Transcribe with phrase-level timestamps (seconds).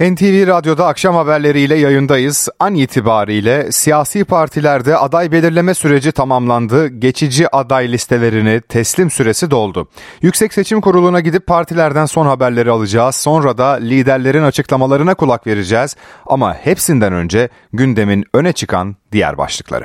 [0.00, 2.48] NTV Radyo'da akşam haberleriyle yayındayız.
[2.60, 6.86] An itibariyle siyasi partilerde aday belirleme süreci tamamlandı.
[6.86, 9.88] Geçici aday listelerini teslim süresi doldu.
[10.22, 13.14] Yüksek Seçim Kurulu'na gidip partilerden son haberleri alacağız.
[13.14, 15.96] Sonra da liderlerin açıklamalarına kulak vereceğiz.
[16.26, 19.84] Ama hepsinden önce gündemin öne çıkan diğer başlıkları.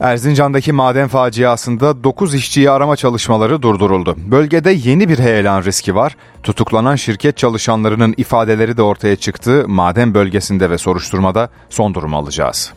[0.00, 4.16] Erzincan'daki maden faciasında 9 işçiyi arama çalışmaları durduruldu.
[4.30, 6.16] Bölgede yeni bir heyelan riski var.
[6.42, 9.64] Tutuklanan şirket çalışanlarının ifadeleri de ortaya çıktı.
[9.68, 12.72] Maden bölgesinde ve soruşturmada son durumu alacağız.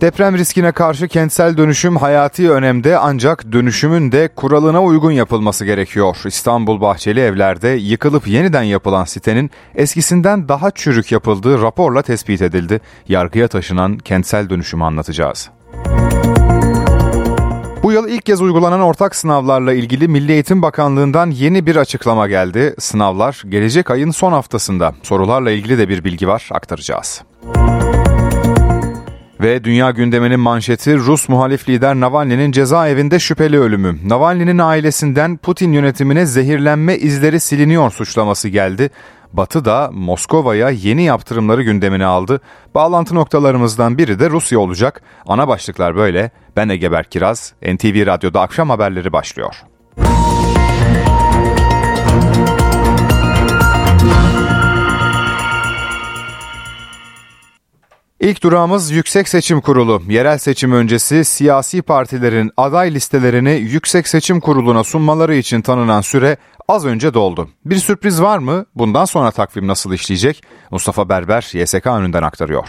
[0.00, 6.16] Deprem riskine karşı kentsel dönüşüm hayati önemde ancak dönüşümün de kuralına uygun yapılması gerekiyor.
[6.26, 12.80] İstanbul Bahçeli Evler'de yıkılıp yeniden yapılan sitenin eskisinden daha çürük yapıldığı raporla tespit edildi.
[13.08, 15.50] Yargıya taşınan kentsel dönüşümü anlatacağız.
[17.82, 22.74] Bu yıl ilk kez uygulanan ortak sınavlarla ilgili Milli Eğitim Bakanlığı'ndan yeni bir açıklama geldi.
[22.78, 24.94] Sınavlar gelecek ayın son haftasında.
[25.02, 27.22] Sorularla ilgili de bir bilgi var, aktaracağız.
[29.40, 33.98] Ve dünya gündeminin manşeti Rus muhalif lider Navalny'nin cezaevinde şüpheli ölümü.
[34.08, 38.90] Navalny'nin ailesinden Putin yönetimine zehirlenme izleri siliniyor suçlaması geldi.
[39.32, 42.40] Batı da Moskova'ya yeni yaptırımları gündemine aldı.
[42.74, 45.02] Bağlantı noktalarımızdan biri de Rusya olacak.
[45.26, 46.30] Ana başlıklar böyle.
[46.56, 49.54] Ben Egeber Kiraz, NTV Radyo'da akşam haberleri başlıyor.
[58.20, 60.02] İlk durağımız Yüksek Seçim Kurulu.
[60.08, 66.36] Yerel seçim öncesi siyasi partilerin aday listelerini Yüksek Seçim Kurulu'na sunmaları için tanınan süre
[66.68, 67.48] az önce doldu.
[67.64, 68.66] Bir sürpriz var mı?
[68.74, 70.42] Bundan sonra takvim nasıl işleyecek?
[70.70, 72.68] Mustafa Berber YSK önünden aktarıyor.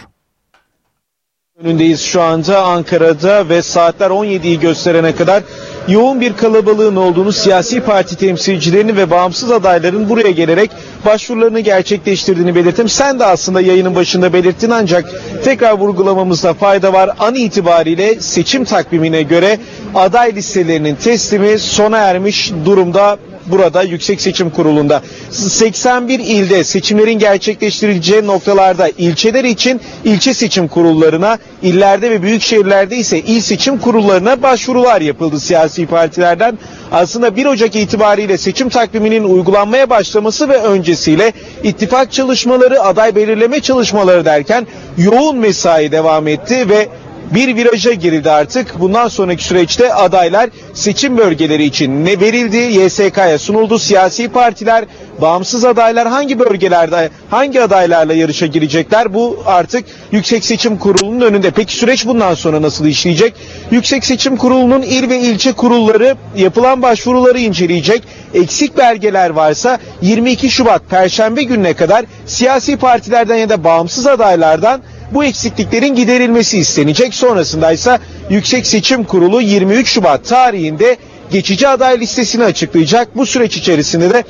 [1.64, 5.42] Önündeyiz şu anda Ankara'da ve saatler 17'yi gösterene kadar
[5.88, 10.70] yoğun bir kalabalığın olduğunu siyasi parti temsilcilerini ve bağımsız adayların buraya gelerek
[11.06, 12.88] başvurularını gerçekleştirdiğini belirttim.
[12.88, 15.04] Sen de aslında yayının başında belirttin ancak
[15.44, 17.10] tekrar vurgulamamızda fayda var.
[17.18, 19.58] An itibariyle seçim takvimine göre
[19.94, 23.16] aday listelerinin teslimi sona ermiş durumda
[23.50, 25.02] burada Yüksek Seçim Kurulu'nda.
[25.30, 33.18] 81 ilde seçimlerin gerçekleştirileceği noktalarda ilçeler için ilçe seçim kurullarına, illerde ve büyük şehirlerde ise
[33.18, 36.58] il seçim kurullarına başvurular yapıldı siyasi partilerden.
[36.92, 41.32] Aslında 1 Ocak itibariyle seçim takviminin uygulanmaya başlaması ve öncesiyle
[41.62, 44.66] ittifak çalışmaları, aday belirleme çalışmaları derken
[44.98, 46.88] yoğun mesai devam etti ve
[47.34, 48.80] bir viraja girildi artık.
[48.80, 52.56] Bundan sonraki süreçte adaylar seçim bölgeleri için ne verildi?
[52.56, 53.78] YSK'ya sunuldu.
[53.78, 54.84] Siyasi partiler,
[55.20, 59.14] bağımsız adaylar hangi bölgelerde, hangi adaylarla yarışa girecekler?
[59.14, 61.50] Bu artık Yüksek Seçim Kurulu'nun önünde.
[61.50, 63.34] Peki süreç bundan sonra nasıl işleyecek?
[63.70, 68.02] Yüksek Seçim Kurulu'nun il ve ilçe kurulları yapılan başvuruları inceleyecek.
[68.34, 74.80] Eksik belgeler varsa 22 Şubat Perşembe gününe kadar siyasi partilerden ya da bağımsız adaylardan
[75.12, 77.14] bu eksikliklerin giderilmesi istenecek.
[77.14, 77.98] Sonrasında ise
[78.30, 80.96] Yüksek Seçim Kurulu 23 Şubat tarihinde
[81.30, 83.16] geçici aday listesini açıklayacak.
[83.16, 84.24] Bu süreç içerisinde de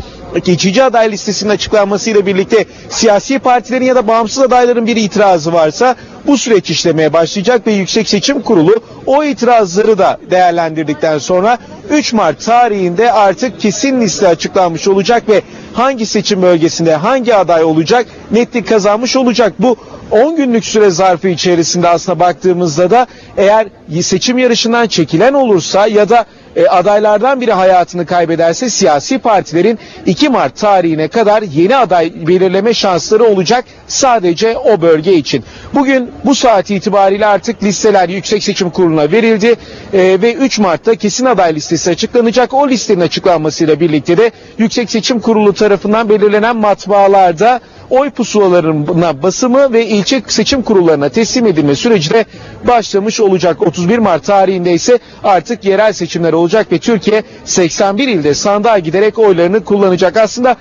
[0.45, 6.39] geçici aday listesinin açıklanmasıyla birlikte siyasi partilerin ya da bağımsız adayların bir itirazı varsa bu
[6.39, 8.75] süreç işlemeye başlayacak ve Yüksek Seçim Kurulu
[9.07, 11.59] o itirazları da değerlendirdikten sonra
[11.91, 15.43] 3 Mart tarihinde artık kesin liste açıklanmış olacak ve
[15.73, 19.53] hangi seçim bölgesinde hangi aday olacak netlik kazanmış olacak.
[19.59, 19.77] Bu
[20.11, 23.67] 10 günlük süre zarfı içerisinde aslında baktığımızda da eğer
[24.03, 26.25] seçim yarışından çekilen olursa ya da
[26.59, 33.25] e, adaylardan biri hayatını kaybederse siyasi partilerin 2 Mart tarihine kadar yeni aday belirleme şansları
[33.25, 35.45] olacak sadece o bölge için.
[35.75, 39.55] Bugün bu saat itibariyle artık listeler Yüksek Seçim Kurulu'na verildi
[39.93, 42.55] e, ve 3 Mart'ta kesin aday listesi açıklanacak.
[42.55, 49.87] O listenin açıklanmasıyla birlikte de Yüksek Seçim Kurulu tarafından belirlenen matbaalarda oy pusulalarına basımı ve
[49.87, 52.25] ilçe seçim kurullarına teslim edilme süreci de
[52.67, 53.63] başlamış olacak.
[53.67, 59.65] 31 Mart tarihinde ise artık yerel seçimler olacak ve Türkiye 81 ilde sandığa giderek oylarını
[59.65, 60.17] kullanacak.
[60.17, 60.57] Aslında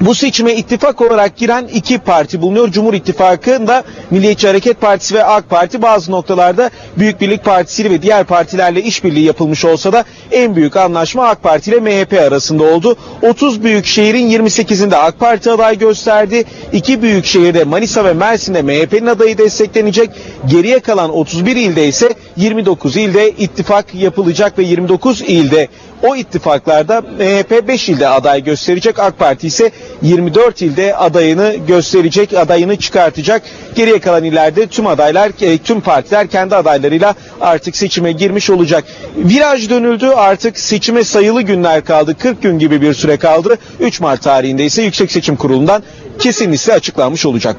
[0.00, 2.70] bu seçime ittifak olarak giren iki parti bulunuyor.
[2.70, 8.24] Cumhur İttifakı'nda Milliyetçi Hareket Partisi ve AK Parti bazı noktalarda Büyük Birlik Partisi ve diğer
[8.24, 12.96] partilerle işbirliği yapılmış olsa da en büyük anlaşma AK Parti ile MHP arasında oldu.
[13.22, 16.44] 30 büyük şehrin 28'inde AK Parti aday gösterdi.
[16.72, 20.10] İki büyük şehirde Manisa ve Mersin'de MHP'nin adayı desteklenecek.
[20.46, 25.68] Geriye kalan 31 ilde ise 29 ilde ittifak yapılacak ve 29 ilde
[26.02, 28.98] o ittifaklarda MHP 5 ilde aday gösterecek.
[28.98, 29.70] AK Parti ise
[30.02, 33.42] 24 ilde adayını gösterecek, adayını çıkartacak.
[33.74, 38.84] Geriye kalan illerde tüm adaylar, e, tüm partiler kendi adaylarıyla artık seçime girmiş olacak.
[39.16, 42.16] Viraj dönüldü artık seçime sayılı günler kaldı.
[42.18, 43.58] 40 gün gibi bir süre kaldı.
[43.80, 45.82] 3 Mart tarihinde ise Yüksek Seçim Kurulu'ndan
[46.18, 47.56] kesin liste açıklanmış olacak.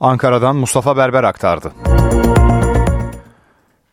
[0.00, 1.72] Ankara'dan Mustafa Berber aktardı.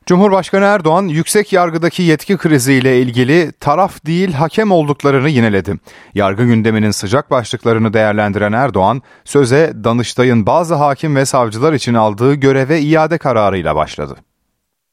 [0.05, 5.75] Cumhurbaşkanı Erdoğan yüksek yargıdaki yetki kriziyle ilgili taraf değil hakem olduklarını yineledi.
[6.15, 12.79] Yargı gündeminin sıcak başlıklarını değerlendiren Erdoğan söze Danıştay'ın bazı hakim ve savcılar için aldığı göreve
[12.81, 14.15] iade kararıyla başladı.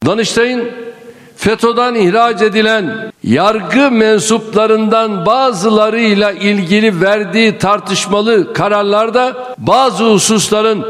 [0.07, 0.71] Danıştay'ın
[1.37, 10.87] FETÖ'den ihraç edilen yargı mensuplarından bazılarıyla ilgili verdiği tartışmalı kararlarda bazı hususların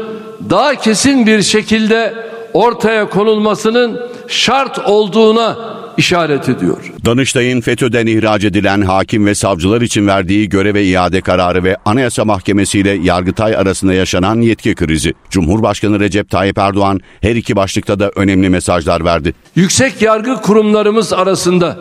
[0.49, 5.57] daha kesin bir şekilde ortaya konulmasının şart olduğuna
[5.97, 6.93] işaret ediyor.
[7.05, 12.79] Danıştay'ın FETÖ'den ihraç edilen hakim ve savcılar için verdiği göreve iade kararı ve Anayasa Mahkemesi
[12.79, 15.13] ile Yargıtay arasında yaşanan yetki krizi.
[15.29, 19.33] Cumhurbaşkanı Recep Tayyip Erdoğan her iki başlıkta da önemli mesajlar verdi.
[19.55, 21.77] Yüksek yargı kurumlarımız arasında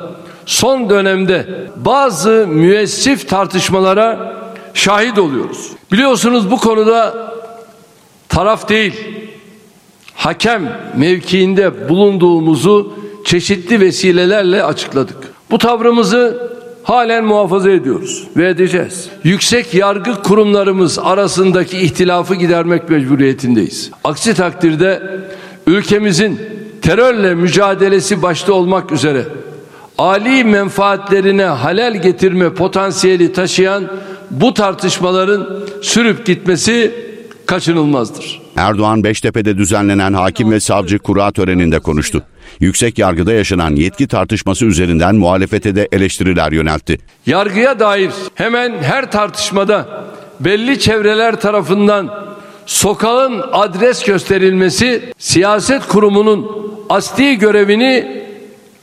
[0.47, 4.37] son dönemde bazı müessif tartışmalara
[4.75, 5.71] şahit oluyoruz.
[5.93, 7.33] Biliyorsunuz bu konuda
[8.29, 8.95] taraf değil,
[10.19, 10.63] hakem
[10.97, 12.93] mevkiinde bulunduğumuzu
[13.25, 15.17] çeşitli vesilelerle açıkladık.
[15.51, 16.51] Bu tavrımızı
[16.83, 19.09] halen muhafaza ediyoruz ve edeceğiz.
[19.25, 23.91] Yüksek yargı kurumlarımız arasındaki ihtilafı gidermek mecburiyetindeyiz.
[24.05, 25.03] Aksi takdirde
[25.67, 26.41] ülkemizin
[26.83, 29.25] terörle mücadelesi başta olmak üzere
[29.99, 33.85] ali menfaatlerine halel getirme potansiyeli taşıyan
[34.31, 36.95] bu tartışmaların sürüp gitmesi
[37.47, 38.48] kaçınılmazdır.
[38.59, 42.23] Erdoğan Beştepe'de düzenlenen hakim ve savcı kura töreninde konuştu.
[42.61, 46.99] Yüksek yargıda yaşanan yetki tartışması üzerinden muhalefete de eleştiriler yöneltti.
[47.27, 50.05] Yargıya dair hemen her tartışmada
[50.41, 52.29] belli çevreler tarafından
[52.67, 58.28] sokağın adres gösterilmesi siyaset kurumunun asli görevini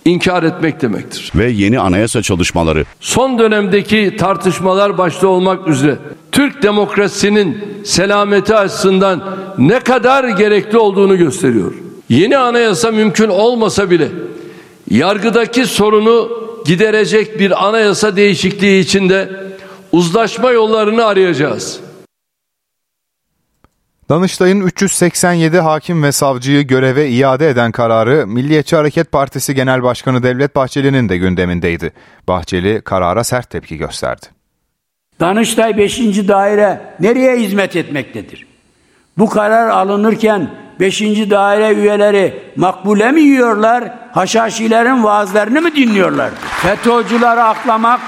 [0.06, 1.31] inkar etmek demektir.
[1.36, 2.86] Ve yeni anayasa çalışmaları.
[3.00, 5.96] Son dönemdeki tartışmalar başta olmak üzere
[6.31, 11.74] Türk demokrasisinin selameti açısından ne kadar gerekli olduğunu gösteriyor.
[12.10, 14.07] Yeni anayasa mümkün olmasa bile
[14.92, 16.30] yargıdaki sorunu
[16.66, 19.30] giderecek bir anayasa değişikliği içinde
[19.92, 21.80] uzlaşma yollarını arayacağız.
[24.10, 30.56] Danıştay'ın 387 hakim ve savcıyı göreve iade eden kararı Milliyetçi Hareket Partisi Genel Başkanı Devlet
[30.56, 31.94] Bahçeli'nin de gündemindeydi.
[32.28, 34.25] Bahçeli karara sert tepki gösterdi.
[35.19, 36.00] Danıştay 5.
[36.28, 38.48] daire nereye hizmet etmektedir?
[39.18, 40.50] Bu karar alınırken
[40.80, 41.02] 5.
[41.02, 46.31] daire üyeleri makbule mi yiyorlar, haşhaşilerin vaazlarını mı dinliyorlar?
[46.62, 48.00] FETÖ'cüleri aklamak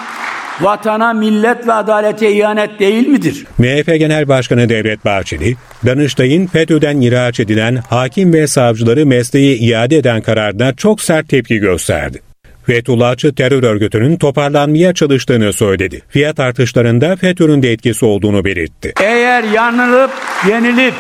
[0.62, 3.46] vatana, millet ve adalete ihanet değil midir?
[3.58, 5.56] MHP Genel Başkanı Devlet Bahçeli,
[5.86, 12.22] Danıştay'ın FETÖ'den ihraç edilen hakim ve savcıları mesleğe iade eden kararına çok sert tepki gösterdi.
[12.66, 16.02] Fethullahçı terör örgütünün toparlanmaya çalıştığını söyledi.
[16.10, 18.94] Fiyat artışlarında FETÖ'nün de etkisi olduğunu belirtti.
[19.04, 20.12] Eğer yanılıp
[20.50, 20.94] yenilip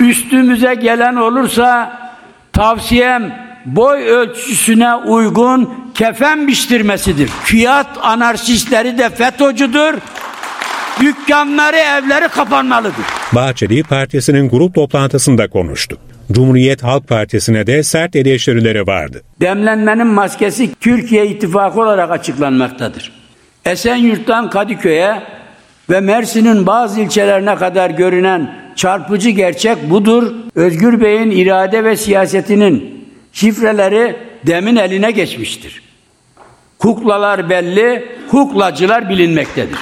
[0.00, 1.98] üstümüze gelen olursa
[2.52, 7.28] tavsiyem boy ölçüsüne uygun kefen biçtirmesidir.
[7.28, 9.94] Fiyat anarşistleri de FETÖ'cüdür.
[11.00, 13.04] Dükkanları, evleri kapanmalıdır.
[13.32, 15.98] Bahçeli partisinin grup toplantısında konuştu.
[16.32, 19.22] Cumhuriyet Halk Partisi'ne de sert eleştirileri vardı.
[19.40, 23.12] Demlenmenin maskesi Türkiye İttifakı olarak açıklanmaktadır.
[23.64, 25.22] Esenyurt'tan Kadıköy'e
[25.90, 30.32] ve Mersin'in bazı ilçelerine kadar görünen çarpıcı gerçek budur.
[30.54, 33.03] Özgür Bey'in irade ve siyasetinin
[33.34, 35.82] şifreleri demin eline geçmiştir.
[36.78, 39.78] Kuklalar belli, kuklacılar bilinmektedir.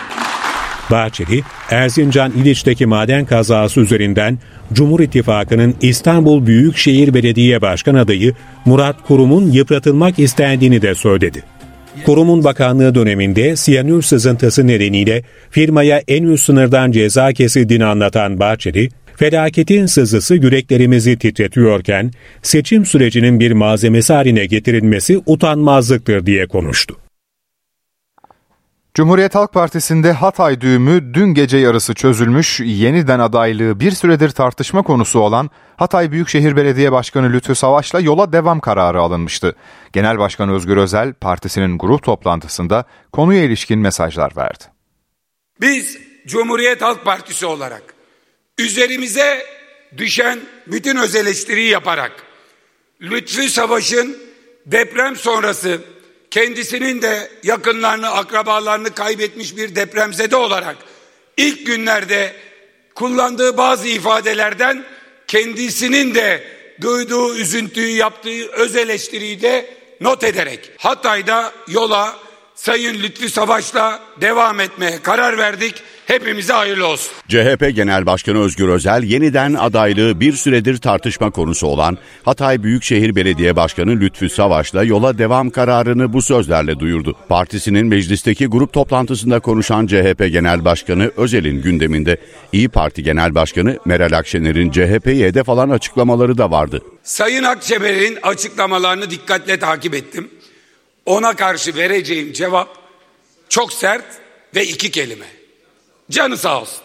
[0.91, 4.39] Bahçeli, Erzincan İliç'teki maden kazası üzerinden
[4.73, 11.43] Cumhur İttifakı'nın İstanbul Büyükşehir Belediye Başkan adayı Murat Kurum'un yıpratılmak istendiğini de söyledi.
[12.07, 19.87] Kurumun bakanlığı döneminde siyanür sızıntısı nedeniyle firmaya en üst sınırdan ceza kesildiğini anlatan Bahçeli, felaketin
[19.87, 22.11] sızısı yüreklerimizi titretiyorken
[22.43, 26.97] seçim sürecinin bir malzemesi haline getirilmesi utanmazlıktır diye konuştu.
[28.95, 35.19] Cumhuriyet Halk Partisi'nde Hatay düğümü dün gece yarısı çözülmüş, yeniden adaylığı bir süredir tartışma konusu
[35.19, 39.55] olan Hatay Büyükşehir Belediye Başkanı Lütfü Savaş'la yola devam kararı alınmıştı.
[39.93, 44.65] Genel Başkan Özgür Özel partisinin grup toplantısında konuya ilişkin mesajlar verdi.
[45.61, 47.92] Biz Cumhuriyet Halk Partisi olarak
[48.59, 49.47] üzerimize
[49.97, 52.13] düşen bütün öz eleştiriyi yaparak
[53.01, 54.19] Lütfü Savaş'ın
[54.67, 55.81] deprem sonrası
[56.31, 60.77] kendisinin de yakınlarını, akrabalarını kaybetmiş bir depremzede olarak
[61.37, 62.37] ilk günlerde
[62.95, 64.85] kullandığı bazı ifadelerden
[65.27, 66.45] kendisinin de
[66.81, 72.19] duyduğu üzüntüyü yaptığı öz eleştiriyi de not ederek Hatay'da yola
[72.55, 75.75] Sayın Lütfü Savaş'la devam etmeye karar verdik.
[76.07, 77.13] Hepimize hayırlı olsun.
[77.29, 83.57] CHP Genel Başkanı Özgür Özel yeniden adaylığı bir süredir tartışma konusu olan Hatay Büyükşehir Belediye
[83.57, 87.17] Başkanı Lütfü Savaş'la yola devam kararını bu sözlerle duyurdu.
[87.29, 92.17] Partisinin meclisteki grup toplantısında konuşan CHP Genel Başkanı Özel'in gündeminde
[92.53, 96.83] İyi Parti Genel Başkanı Meral Akşener'in CHP'ye hedef alan açıklamaları da vardı.
[97.03, 100.31] Sayın Akşener'in açıklamalarını dikkatle takip ettim.
[101.07, 102.79] Ona karşı vereceğim cevap
[103.49, 104.05] çok sert
[104.55, 105.27] ve iki kelime.
[106.11, 106.81] Canı sağ olsun.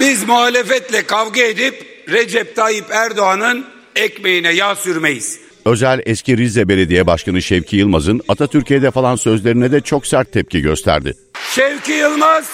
[0.00, 5.40] Biz muhalefetle kavga edip Recep Tayyip Erdoğan'ın ekmeğine yağ sürmeyiz.
[5.64, 11.14] Özel eski Rize Belediye Başkanı Şevki Yılmaz'ın Atatürk'e falan sözlerine de çok sert tepki gösterdi.
[11.54, 12.48] Şevki Yılmaz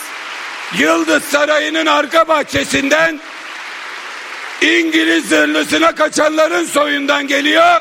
[0.78, 3.20] Yıldız Sarayı'nın arka bahçesinden
[4.62, 7.80] İngiliz zırhlısına kaçanların soyundan geliyor.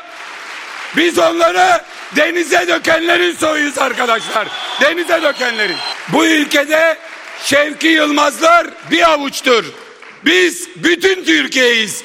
[0.96, 1.82] Biz onları
[2.16, 4.48] denize dökenlerin soyuyuz arkadaşlar.
[4.80, 5.76] Denize dökenlerin.
[6.08, 6.98] Bu ülkede
[7.44, 9.64] Şevki Yılmazlar bir avuçtur.
[10.24, 12.04] Biz bütün Türkiye'yiz.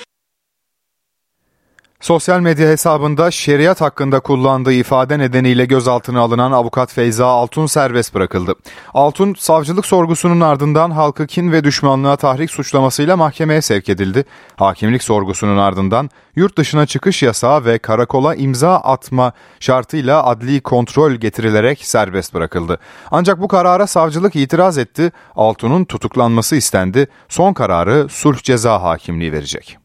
[2.01, 8.55] Sosyal medya hesabında şeriat hakkında kullandığı ifade nedeniyle gözaltına alınan avukat Feyza Altun serbest bırakıldı.
[8.93, 14.25] Altun, savcılık sorgusunun ardından halkı kin ve düşmanlığa tahrik suçlamasıyla mahkemeye sevk edildi.
[14.55, 21.85] Hakimlik sorgusunun ardından yurt dışına çıkış yasağı ve karakola imza atma şartıyla adli kontrol getirilerek
[21.85, 22.79] serbest bırakıldı.
[23.11, 25.11] Ancak bu karara savcılık itiraz etti.
[25.35, 27.07] Altun'un tutuklanması istendi.
[27.29, 29.77] Son kararı sulh ceza hakimliği verecek.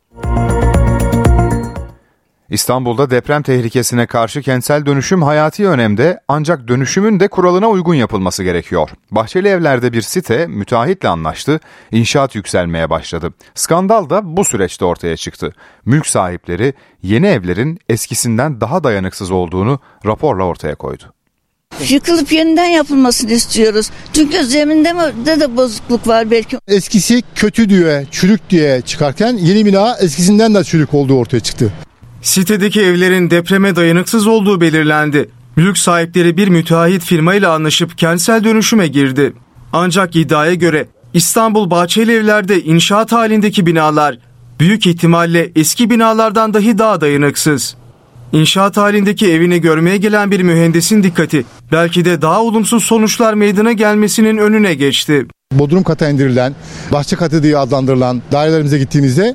[2.51, 8.91] İstanbul'da deprem tehlikesine karşı kentsel dönüşüm hayati önemde ancak dönüşümün de kuralına uygun yapılması gerekiyor.
[9.11, 11.61] Bahçeli evlerde bir site müteahhitle anlaştı,
[11.93, 13.33] inşaat yükselmeye başladı.
[13.55, 15.53] Skandal da bu süreçte ortaya çıktı.
[15.85, 21.05] Mülk sahipleri yeni evlerin eskisinden daha dayanıksız olduğunu raporla ortaya koydu.
[21.89, 23.91] Yıkılıp yeniden yapılmasını istiyoruz.
[24.13, 24.93] Çünkü zeminde
[25.27, 26.59] de, de bozukluk var belki.
[26.69, 31.73] Eskisi kötü diye, çürük diye çıkarken yeni bina eskisinden de çürük olduğu ortaya çıktı.
[32.27, 35.31] Sitedeki evlerin depreme dayanıksız olduğu belirlendi.
[35.57, 39.33] Mülk sahipleri bir müteahhit firma ile anlaşıp kentsel dönüşüme girdi.
[39.73, 44.19] Ancak iddiaya göre İstanbul Bahçeli Evler'de inşaat halindeki binalar
[44.61, 47.77] büyük ihtimalle eski binalardan dahi daha dayanıksız.
[48.33, 54.39] İnşaat halindeki evini görmeye gelen bir mühendisin dikkati belki de daha olumsuz sonuçlar meydana gelmesinin
[54.39, 55.27] önüne geçti.
[55.53, 56.55] Bodrum kata indirilen,
[56.93, 59.35] bahçe katı diye adlandırılan dairelerimize gittiğimizde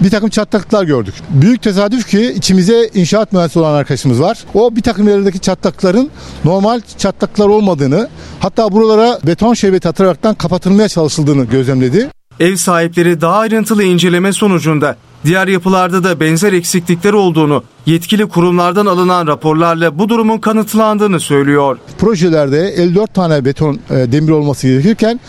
[0.00, 1.14] bir takım çatlaklar gördük.
[1.30, 4.44] Büyük tesadüf ki içimize inşaat mühendisi olan arkadaşımız var.
[4.54, 6.10] O bir takım yerlerdeki çatlakların
[6.44, 8.08] normal çatlaklar olmadığını
[8.40, 12.08] hatta buralara beton şerbeti atıraraktan kapatılmaya çalışıldığını gözlemledi.
[12.40, 19.26] Ev sahipleri daha ayrıntılı inceleme sonucunda diğer yapılarda da benzer eksiklikler olduğunu, yetkili kurumlardan alınan
[19.26, 21.78] raporlarla bu durumun kanıtlandığını söylüyor.
[21.98, 25.20] Projelerde 54 tane beton e, demir olması gerekirken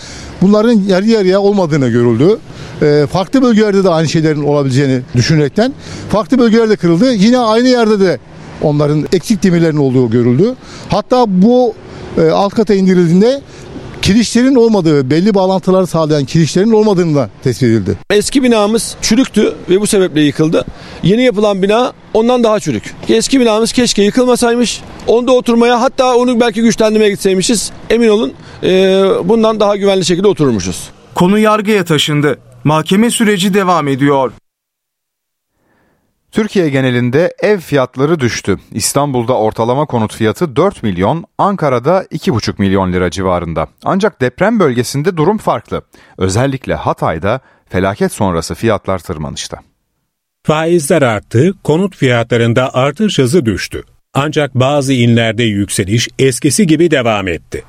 [0.41, 2.37] bunların yarı yarıya olmadığını görüldü.
[2.81, 5.73] E, farklı bölgelerde de aynı şeylerin olabileceğini düşünerekten
[6.09, 7.13] farklı bölgelerde kırıldı.
[7.13, 8.19] Yine aynı yerde de
[8.61, 10.55] onların eksik demirlerin olduğu görüldü.
[10.89, 11.73] Hatta bu
[12.17, 13.41] e, alt kata indirildiğinde
[14.03, 17.97] kirişlerin olmadığı, belli bağlantıları sağlayan kirişlerin olmadığını da tespit edildi.
[18.09, 20.65] Eski binamız çürüktü ve bu sebeple yıkıldı.
[21.03, 22.95] Yeni yapılan bina ondan daha çürük.
[23.09, 24.81] Eski binamız keşke yıkılmasaymış.
[25.07, 27.71] Onda oturmaya hatta onu belki güçlendirmeye gitseymişiz.
[27.89, 28.33] Emin olun
[28.63, 28.69] e,
[29.23, 30.89] bundan daha güvenli şekilde otururmuşuz.
[31.15, 32.39] Konu yargıya taşındı.
[32.63, 34.31] Mahkeme süreci devam ediyor.
[36.33, 38.57] Türkiye genelinde ev fiyatları düştü.
[38.71, 43.67] İstanbul'da ortalama konut fiyatı 4 milyon, Ankara'da 2,5 milyon lira civarında.
[43.83, 45.81] Ancak deprem bölgesinde durum farklı.
[46.17, 49.59] Özellikle Hatay'da felaket sonrası fiyatlar tırmanışta.
[50.45, 53.83] Faizler arttı, konut fiyatlarında artış hızı düştü.
[54.13, 57.63] Ancak bazı inlerde yükseliş eskisi gibi devam etti.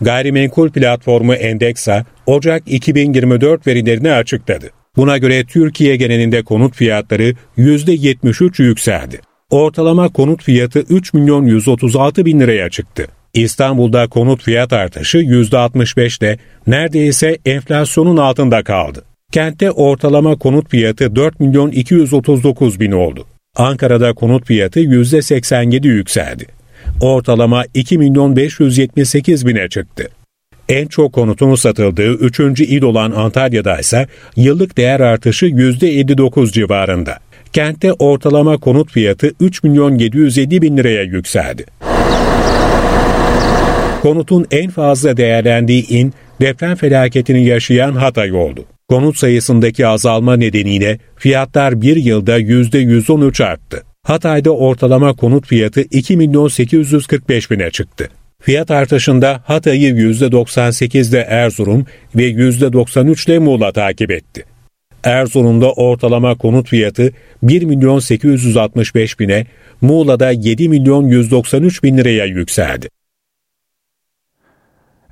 [0.00, 4.77] Gayrimenkul platformu Endeksa, Ocak 2024 verilerini açıkladı.
[4.98, 9.20] Buna göre Türkiye genelinde konut fiyatları %73 yükseldi.
[9.50, 13.06] Ortalama konut fiyatı 3 milyon 136 bin liraya çıktı.
[13.34, 19.04] İstanbul'da konut fiyat artışı %65 ile neredeyse enflasyonun altında kaldı.
[19.32, 23.26] Kentte ortalama konut fiyatı 4 milyon 239 bin oldu.
[23.56, 26.46] Ankara'da konut fiyatı %87 yükseldi.
[27.00, 30.08] Ortalama 2 milyon 578 bine çıktı.
[30.68, 32.40] En çok konutun satıldığı 3.
[32.60, 34.06] il olan Antalya'da ise
[34.36, 37.18] yıllık değer artışı %59 civarında.
[37.52, 41.64] Kentte ortalama konut fiyatı 3 milyon 707 bin liraya yükseldi.
[44.02, 48.64] Konutun en fazla değerlendiği in deprem felaketini yaşayan Hatay oldu.
[48.88, 53.82] Konut sayısındaki azalma nedeniyle fiyatlar bir yılda %113 arttı.
[54.02, 58.08] Hatay'da ortalama konut fiyatı 2 milyon 845 bine çıktı.
[58.42, 64.44] Fiyat artışında Hatay'ı %98'de Erzurum ve %93'de Muğla takip etti.
[65.04, 69.46] Erzurum'da ortalama konut fiyatı 1 milyon 865 bine,
[69.80, 72.88] Muğla'da 7 milyon 193 bin liraya yükseldi.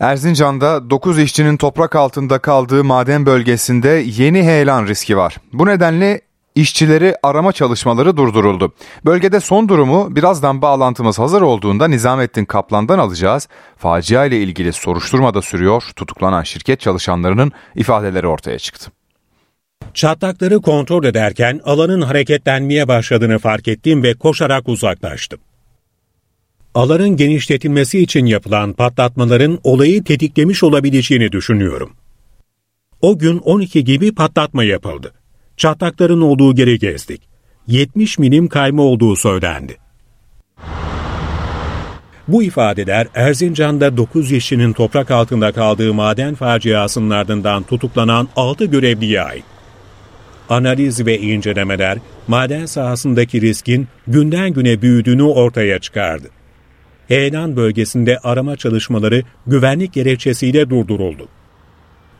[0.00, 5.36] Erzincan'da 9 işçinin toprak altında kaldığı maden bölgesinde yeni heyelan riski var.
[5.52, 6.20] Bu nedenle
[6.56, 8.72] işçileri arama çalışmaları durduruldu.
[9.04, 13.48] Bölgede son durumu birazdan bağlantımız hazır olduğunda Nizamettin Kaplan'dan alacağız.
[13.76, 15.82] Facia ile ilgili soruşturma da sürüyor.
[15.96, 18.90] Tutuklanan şirket çalışanlarının ifadeleri ortaya çıktı.
[19.94, 25.40] Çatlakları kontrol ederken alanın hareketlenmeye başladığını fark ettim ve koşarak uzaklaştım.
[26.74, 31.92] Alanın genişletilmesi için yapılan patlatmaların olayı tetiklemiş olabileceğini düşünüyorum.
[33.02, 35.12] O gün 12 gibi patlatma yapıldı.
[35.56, 37.22] Çatlakların olduğu geri gezdik.
[37.66, 39.76] 70 milim kayma olduğu söylendi.
[42.28, 49.44] Bu ifadeler Erzincan'da 9 işçinin toprak altında kaldığı maden faciasının ardından tutuklanan 6 görevliye ait.
[50.48, 51.98] Analiz ve incelemeler
[52.28, 56.28] maden sahasındaki riskin günden güne büyüdüğünü ortaya çıkardı.
[57.08, 61.28] Heyelan bölgesinde arama çalışmaları güvenlik gerekçesiyle durduruldu.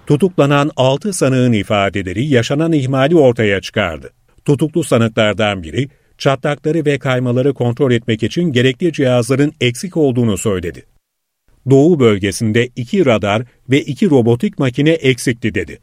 [0.06, 4.12] Tutuklanan 6 sanığın ifadeleri yaşanan ihmali ortaya çıkardı.
[4.44, 10.86] Tutuklu sanıklardan biri çatlakları ve kaymaları kontrol etmek için gerekli cihazların eksik olduğunu söyledi.
[11.70, 15.78] Doğu bölgesinde iki radar ve iki robotik makine eksikti dedi.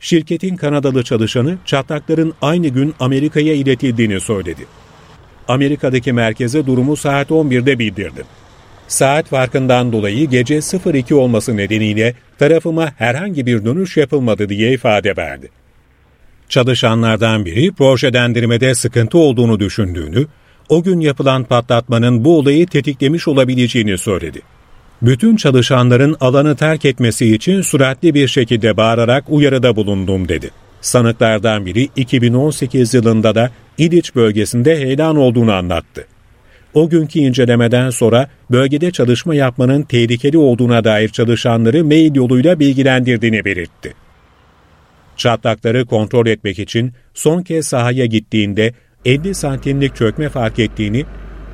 [0.00, 4.66] Şirketin Kanadalı çalışanı çatlakların aynı gün Amerika'ya iletildiğini söyledi.
[5.48, 8.24] Amerika'daki merkeze durumu saat 11'de bildirdim.
[8.90, 10.60] Saat farkından dolayı gece
[10.94, 15.48] 02 olması nedeniyle tarafıma herhangi bir dönüş yapılmadı diye ifade verdi.
[16.48, 20.26] Çalışanlardan biri projelendirmede sıkıntı olduğunu düşündüğünü,
[20.68, 24.42] o gün yapılan patlatmanın bu olayı tetiklemiş olabileceğini söyledi.
[25.02, 30.50] Bütün çalışanların alanı terk etmesi için süratli bir şekilde bağırarak uyarıda bulundum dedi.
[30.80, 36.06] Sanıklardan biri 2018 yılında da İliç bölgesinde heyelan olduğunu anlattı.
[36.74, 43.94] O günkü incelemeden sonra bölgede çalışma yapmanın tehlikeli olduğuna dair çalışanları mail yoluyla bilgilendirdiğini belirtti.
[45.16, 48.72] Çatlakları kontrol etmek için son kez sahaya gittiğinde
[49.04, 51.04] 50 santimlik çökme fark ettiğini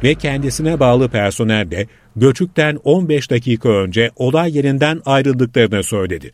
[0.05, 6.33] ve kendisine bağlı personel de göçükten 15 dakika önce olay yerinden ayrıldıklarını söyledi.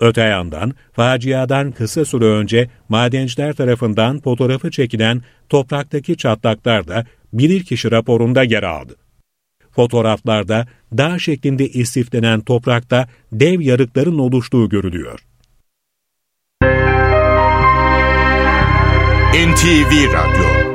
[0.00, 7.04] Öte yandan faciadan kısa süre önce madenciler tarafından fotoğrafı çekilen topraktaki çatlaklar da
[7.38, 8.96] bilirkişi raporunda yer aldı.
[9.70, 10.66] Fotoğraflarda
[10.98, 15.20] dağ şeklinde istiflenen toprakta dev yarıkların oluştuğu görülüyor.
[19.34, 20.73] NTV Radyo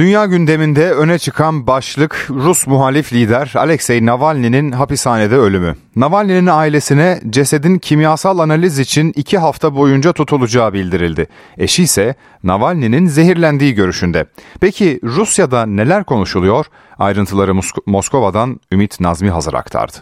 [0.00, 5.76] Dünya gündeminde öne çıkan başlık Rus muhalif lider Alexei Navalny'nin hapishanede ölümü.
[5.96, 11.26] Navalny'nin ailesine cesedin kimyasal analiz için iki hafta boyunca tutulacağı bildirildi.
[11.58, 14.26] Eşi ise Navalny'nin zehirlendiği görüşünde.
[14.60, 16.66] Peki Rusya'da neler konuşuluyor?
[16.98, 19.96] Ayrıntıları Mosk- Moskova'dan Ümit Nazmi hazır aktardı.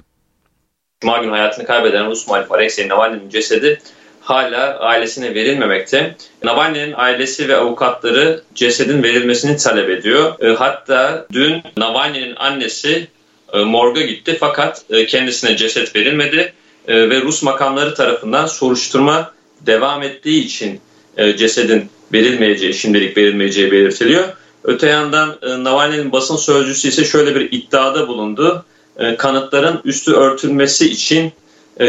[1.00, 3.80] Cuma günü hayatını kaybeden Rus muhalif Alexei Navalny'nin cesedi
[4.28, 6.16] hala ailesine verilmemekte.
[6.44, 10.42] Navalny'nin ailesi ve avukatları cesedin verilmesini talep ediyor.
[10.42, 13.08] E, hatta dün Navalny'nin annesi
[13.52, 16.52] e, morga gitti fakat e, kendisine ceset verilmedi
[16.88, 20.80] ve Rus makamları tarafından soruşturma devam ettiği için
[21.36, 24.24] cesedin verilmeyeceği, şimdilik verilmeyeceği belirtiliyor.
[24.64, 28.64] Öte yandan Navalny'nin basın sözcüsü ise şöyle bir iddiada bulundu.
[29.18, 31.32] Kanıtların üstü örtülmesi için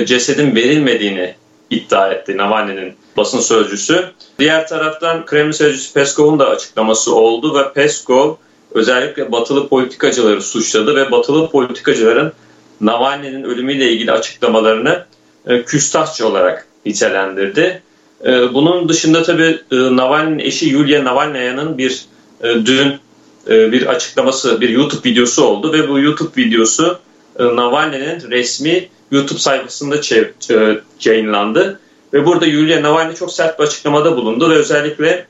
[0.06, 1.36] cesedin verilmediğini
[1.70, 4.12] iddia etti Navalny'nin basın sözcüsü.
[4.40, 8.36] Diğer taraftan Kremlin sözcüsü Peskov'un da açıklaması oldu ve Peskov
[8.72, 12.34] özellikle batılı politikacıları suçladı ve batılı politikacıların
[12.82, 15.06] Navalny'nin ölümüyle ilgili açıklamalarını
[15.48, 17.82] e, küstahçı olarak nitelendirdi.
[18.26, 22.06] E, bunun dışında tabii e, Navalny'nin eşi Yulia Navalnya'nın bir
[22.44, 23.00] dün
[23.48, 27.00] bir açıklaması, bir YouTube videosu oldu ve bu YouTube videosu
[27.40, 29.96] Navalny'nin resmi YouTube sayfasında
[31.06, 31.80] yayınlandı.
[32.14, 35.26] Ve burada Yulia Navalny çok sert bir açıklamada bulundu ve özellikle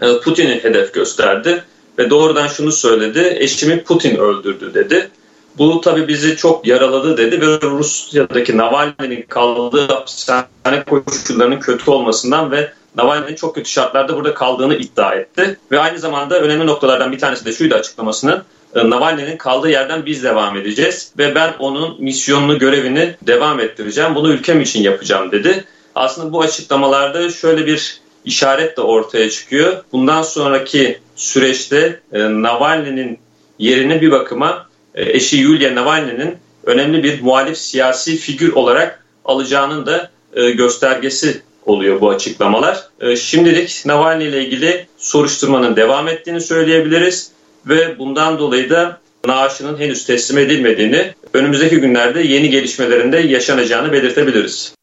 [0.00, 1.64] e, Putin'i hedef gösterdi.
[1.98, 5.10] Ve doğrudan şunu söyledi, eşimi Putin öldürdü dedi.
[5.58, 12.72] Bu tabii bizi çok yaraladı dedi ve Rusya'daki Navalny'nin kaldığı hapishane koşullarının kötü olmasından ve
[12.96, 15.58] Navalny'nin çok kötü şartlarda burada kaldığını iddia etti.
[15.70, 18.42] Ve aynı zamanda önemli noktalardan bir tanesi de şuydu açıklamasının.
[18.74, 24.14] E, Navalny'nin kaldığı yerden biz devam edeceğiz ve ben onun misyonunu, görevini devam ettireceğim.
[24.14, 25.64] Bunu ülkem için yapacağım dedi.
[25.94, 29.84] Aslında bu açıklamalarda şöyle bir işaret de ortaya çıkıyor.
[29.92, 33.18] Bundan sonraki süreçte e, Navalny'nin
[33.58, 40.10] yerini bir bakıma e, eşi Yulia Navalny'nin önemli bir muhalif siyasi figür olarak alacağının da
[40.34, 42.88] e, göstergesi oluyor bu açıklamalar.
[43.16, 47.30] Şimdilik Navalny ile ilgili soruşturmanın devam ettiğini söyleyebiliriz
[47.66, 54.74] ve bundan dolayı da naaşının henüz teslim edilmediğini, önümüzdeki günlerde yeni gelişmelerinde yaşanacağını belirtebiliriz.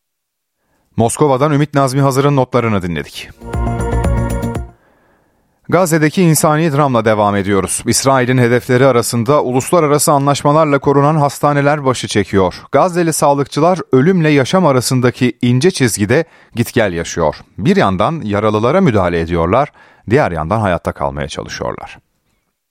[0.96, 3.30] Moskova'dan Ümit Nazmi Hazır'ın notlarını dinledik.
[5.70, 7.84] Gazze'deki insani dramla devam ediyoruz.
[7.86, 12.56] İsrail'in hedefleri arasında uluslararası anlaşmalarla korunan hastaneler başı çekiyor.
[12.72, 17.36] Gazze'li sağlıkçılar ölümle yaşam arasındaki ince çizgide git gel yaşıyor.
[17.58, 19.72] Bir yandan yaralılara müdahale ediyorlar,
[20.10, 21.98] diğer yandan hayatta kalmaya çalışıyorlar.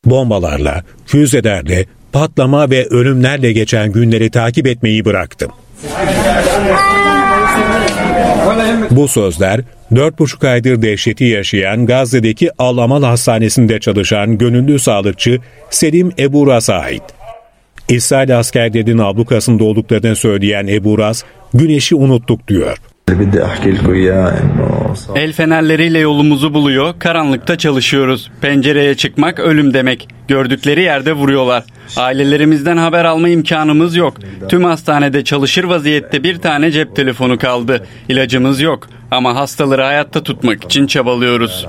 [0.06, 5.50] Bombalarla, füzelerle, patlama ve ölümlerle geçen günleri takip etmeyi bıraktım.
[8.90, 9.60] Bu sözler
[9.92, 15.40] 4,5 aydır dehşeti yaşayan Gazze'deki Al-Amal Hastanesi'nde çalışan gönüllü sağlıkçı
[15.70, 17.02] Selim Ebu Raz'a ait.
[17.88, 22.76] İsrail askerlerinin ablukasında olduklarını söyleyen Ebu Raz, güneşi unuttuk diyor.
[25.14, 28.30] El fenerleriyle yolumuzu buluyor, karanlıkta çalışıyoruz.
[28.40, 30.08] Pencereye çıkmak ölüm demek.
[30.28, 31.64] Gördükleri yerde vuruyorlar.
[31.96, 34.16] Ailelerimizden haber alma imkanımız yok.
[34.48, 37.86] Tüm hastanede çalışır vaziyette bir tane cep telefonu kaldı.
[38.08, 41.66] İlacımız yok ama hastaları hayatta tutmak için çabalıyoruz.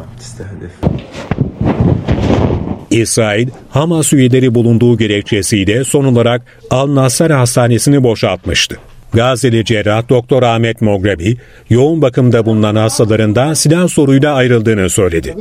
[2.90, 8.78] İsrail, Hamas üyeleri bulunduğu gerekçesiyle son olarak Al-Nasser Hastanesi'ni boşaltmıştı.
[9.18, 11.38] Gazze'li cerrah Doktor Ahmet Mogrebi,
[11.70, 15.36] yoğun bakımda bulunan hastalarından silah soruyla ayrıldığını söyledi.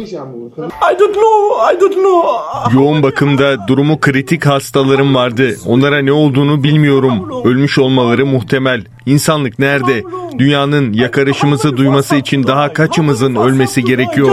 [2.74, 5.56] Yoğun bakımda durumu kritik hastalarım vardı.
[5.66, 7.44] Onlara ne olduğunu bilmiyorum.
[7.44, 8.84] Ölmüş olmaları muhtemel.
[9.06, 10.02] İnsanlık nerede?
[10.38, 14.28] Dünyanın yakarışımızı duyması için daha kaçımızın ölmesi gerekiyor?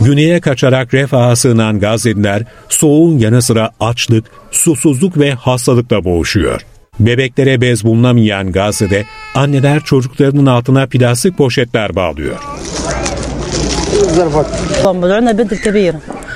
[0.00, 6.60] Güneye kaçarak refaha sığınan Gazze'liler soğuğun yanı sıra açlık, susuzluk ve hastalıkla boğuşuyor.
[7.00, 9.04] Bebeklere bez bulunamayan Gazze'de
[9.34, 12.36] anneler çocuklarının altına plastik poşetler bağlıyor.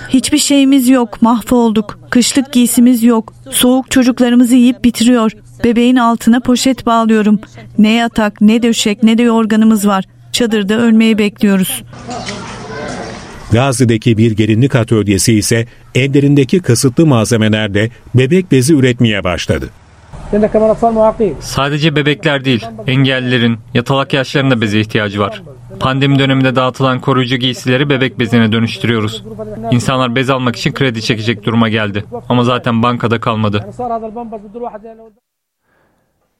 [0.08, 1.98] Hiçbir şeyimiz yok, mahvolduk.
[2.10, 3.34] Kışlık giysimiz yok.
[3.50, 5.32] Soğuk çocuklarımızı yiyip bitiriyor.
[5.64, 7.40] Bebeğin altına poşet bağlıyorum.
[7.78, 10.04] Ne yatak, ne döşek, ne de yorganımız var.
[10.32, 11.82] Çadırda ölmeyi bekliyoruz.
[13.52, 19.70] Gazze'deki bir gelinlik atölyesi ise evlerindeki kısıtlı malzemelerle bebek bezi üretmeye başladı.
[21.40, 25.42] Sadece bebekler değil, engellilerin, yatalak yaşların da beze ihtiyacı var.
[25.80, 29.24] Pandemi döneminde dağıtılan koruyucu giysileri bebek bezine dönüştürüyoruz.
[29.70, 32.04] İnsanlar bez almak için kredi çekecek duruma geldi.
[32.28, 33.64] Ama zaten bankada kalmadı.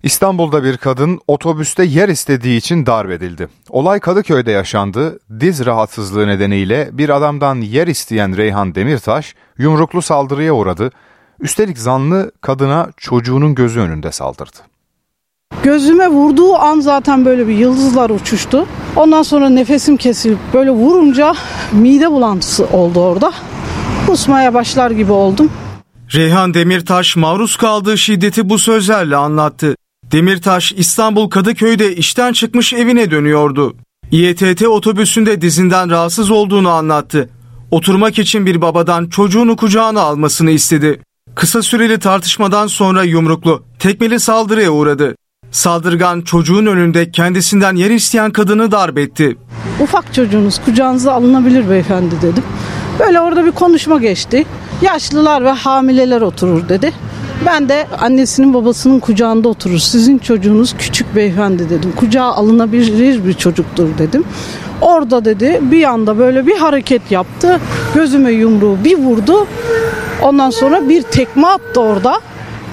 [0.02, 3.48] İstanbul'da bir kadın otobüste yer istediği için darp edildi.
[3.70, 5.18] Olay Kadıköy'de yaşandı.
[5.40, 10.90] Diz rahatsızlığı nedeniyle bir adamdan yer isteyen Reyhan Demirtaş yumruklu saldırıya uğradı.
[11.40, 14.56] Üstelik zanlı kadına çocuğunun gözü önünde saldırdı.
[15.62, 18.66] Gözüme vurduğu an zaten böyle bir yıldızlar uçuştu.
[18.96, 21.34] Ondan sonra nefesim kesilip böyle vurunca
[21.72, 23.32] mide bulantısı oldu orada.
[24.06, 25.50] Kusmaya başlar gibi oldum.
[26.14, 29.74] Reyhan Demirtaş maruz kaldığı şiddeti bu sözlerle anlattı.
[30.12, 33.76] Demirtaş İstanbul Kadıköy'de işten çıkmış evine dönüyordu.
[34.10, 37.28] İETT otobüsünde dizinden rahatsız olduğunu anlattı.
[37.70, 41.00] Oturmak için bir babadan çocuğunu kucağına almasını istedi.
[41.34, 45.14] Kısa süreli tartışmadan sonra yumruklu, tekmeli saldırıya uğradı.
[45.50, 49.38] Saldırgan çocuğun önünde kendisinden yer isteyen kadını darp etti.
[49.80, 52.44] Ufak çocuğunuz kucağınıza alınabilir beyefendi dedim.
[52.98, 54.46] Böyle orada bir konuşma geçti.
[54.82, 56.92] Yaşlılar ve hamileler oturur dedi.
[57.46, 59.78] Ben de annesinin babasının kucağında oturur.
[59.78, 61.92] Sizin çocuğunuz küçük beyefendi dedim.
[61.96, 64.24] Kucağa alınabilir bir çocuktur dedim.
[64.80, 67.60] Orada dedi bir anda böyle bir hareket yaptı.
[67.94, 69.46] Gözüme yumruğu bir vurdu.
[70.22, 72.20] Ondan sonra bir tekme attı orada.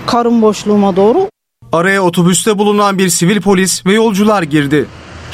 [0.05, 1.29] Karın boşluğuma doğru.
[1.71, 4.85] Araya otobüste bulunan bir sivil polis ve yolcular girdi.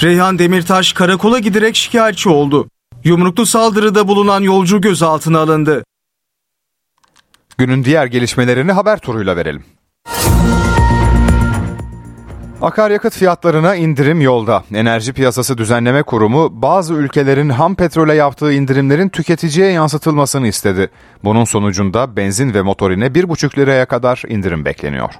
[0.04, 2.68] Reyhan Demirtaş karakola giderek şikayetçi oldu.
[3.04, 5.84] Yumruklu saldırıda bulunan yolcu gözaltına alındı.
[7.62, 9.64] Günün diğer gelişmelerini haber turuyla verelim.
[12.62, 14.64] Akaryakıt fiyatlarına indirim yolda.
[14.74, 20.90] Enerji Piyasası Düzenleme Kurumu bazı ülkelerin ham petrole yaptığı indirimlerin tüketiciye yansıtılmasını istedi.
[21.24, 25.14] Bunun sonucunda benzin ve motorine 1,5 liraya kadar indirim bekleniyor.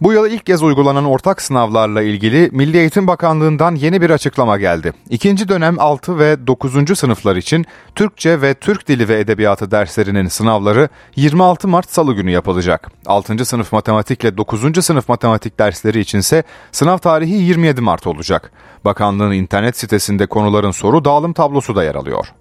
[0.00, 4.92] Bu yıl ilk kez uygulanan ortak sınavlarla ilgili Milli Eğitim Bakanlığı'ndan yeni bir açıklama geldi.
[5.10, 6.98] İkinci dönem 6 ve 9.
[6.98, 12.90] sınıflar için Türkçe ve Türk Dili ve Edebiyatı derslerinin sınavları 26 Mart Salı günü yapılacak.
[13.06, 13.44] 6.
[13.44, 14.84] sınıf matematik ile 9.
[14.84, 18.52] sınıf matematik dersleri içinse sınav tarihi 27 Mart olacak.
[18.84, 22.32] Bakanlığın internet sitesinde konuların soru dağılım tablosu da yer alıyor.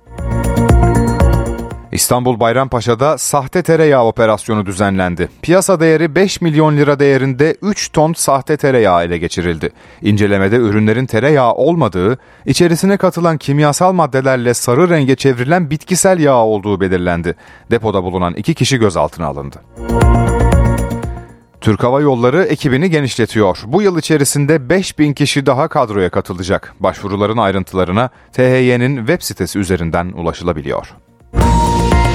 [1.92, 5.30] İstanbul Bayrampaşa'da sahte tereyağı operasyonu düzenlendi.
[5.42, 9.70] Piyasa değeri 5 milyon lira değerinde 3 ton sahte tereyağı ele geçirildi.
[10.02, 17.36] İncelemede ürünlerin tereyağı olmadığı, içerisine katılan kimyasal maddelerle sarı renge çevrilen bitkisel yağ olduğu belirlendi.
[17.72, 19.62] Depoda bulunan iki kişi gözaltına alındı.
[21.62, 23.60] Türk Hava Yolları ekibini genişletiyor.
[23.66, 26.74] Bu yıl içerisinde 5000 kişi daha kadroya katılacak.
[26.80, 30.94] Başvuruların ayrıntılarına THY'nin web sitesi üzerinden ulaşılabiliyor.
[31.34, 32.07] Bye.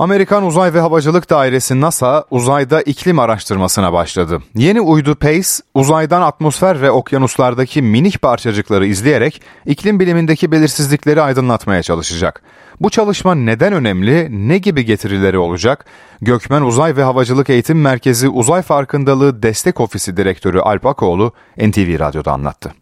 [0.00, 4.42] Amerikan Uzay ve Havacılık Dairesi NASA uzayda iklim araştırmasına başladı.
[4.54, 12.42] Yeni uydu PACE uzaydan atmosfer ve okyanuslardaki minik parçacıkları izleyerek iklim bilimindeki belirsizlikleri aydınlatmaya çalışacak.
[12.80, 15.84] Bu çalışma neden önemli, ne gibi getirileri olacak?
[16.20, 22.32] Gökmen Uzay ve Havacılık Eğitim Merkezi Uzay Farkındalığı Destek Ofisi Direktörü Alp Akoğlu NTV Radyo'da
[22.32, 22.74] anlattı.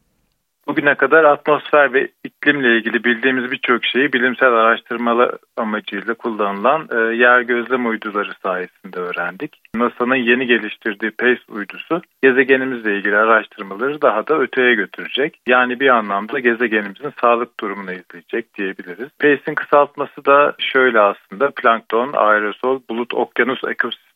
[0.68, 7.40] Bugüne kadar atmosfer ve iklimle ilgili bildiğimiz birçok şeyi bilimsel araştırmalar amacıyla kullanılan e, yer
[7.40, 9.56] gözlem uyduları sayesinde öğrendik.
[9.74, 15.40] NASA'nın yeni geliştirdiği PACE uydusu gezegenimizle ilgili araştırmaları daha da öteye götürecek.
[15.48, 19.08] Yani bir anlamda gezegenimizin sağlık durumunu izleyecek diyebiliriz.
[19.20, 23.64] PACE'in kısaltması da şöyle aslında plankton, aerosol, bulut, okyanus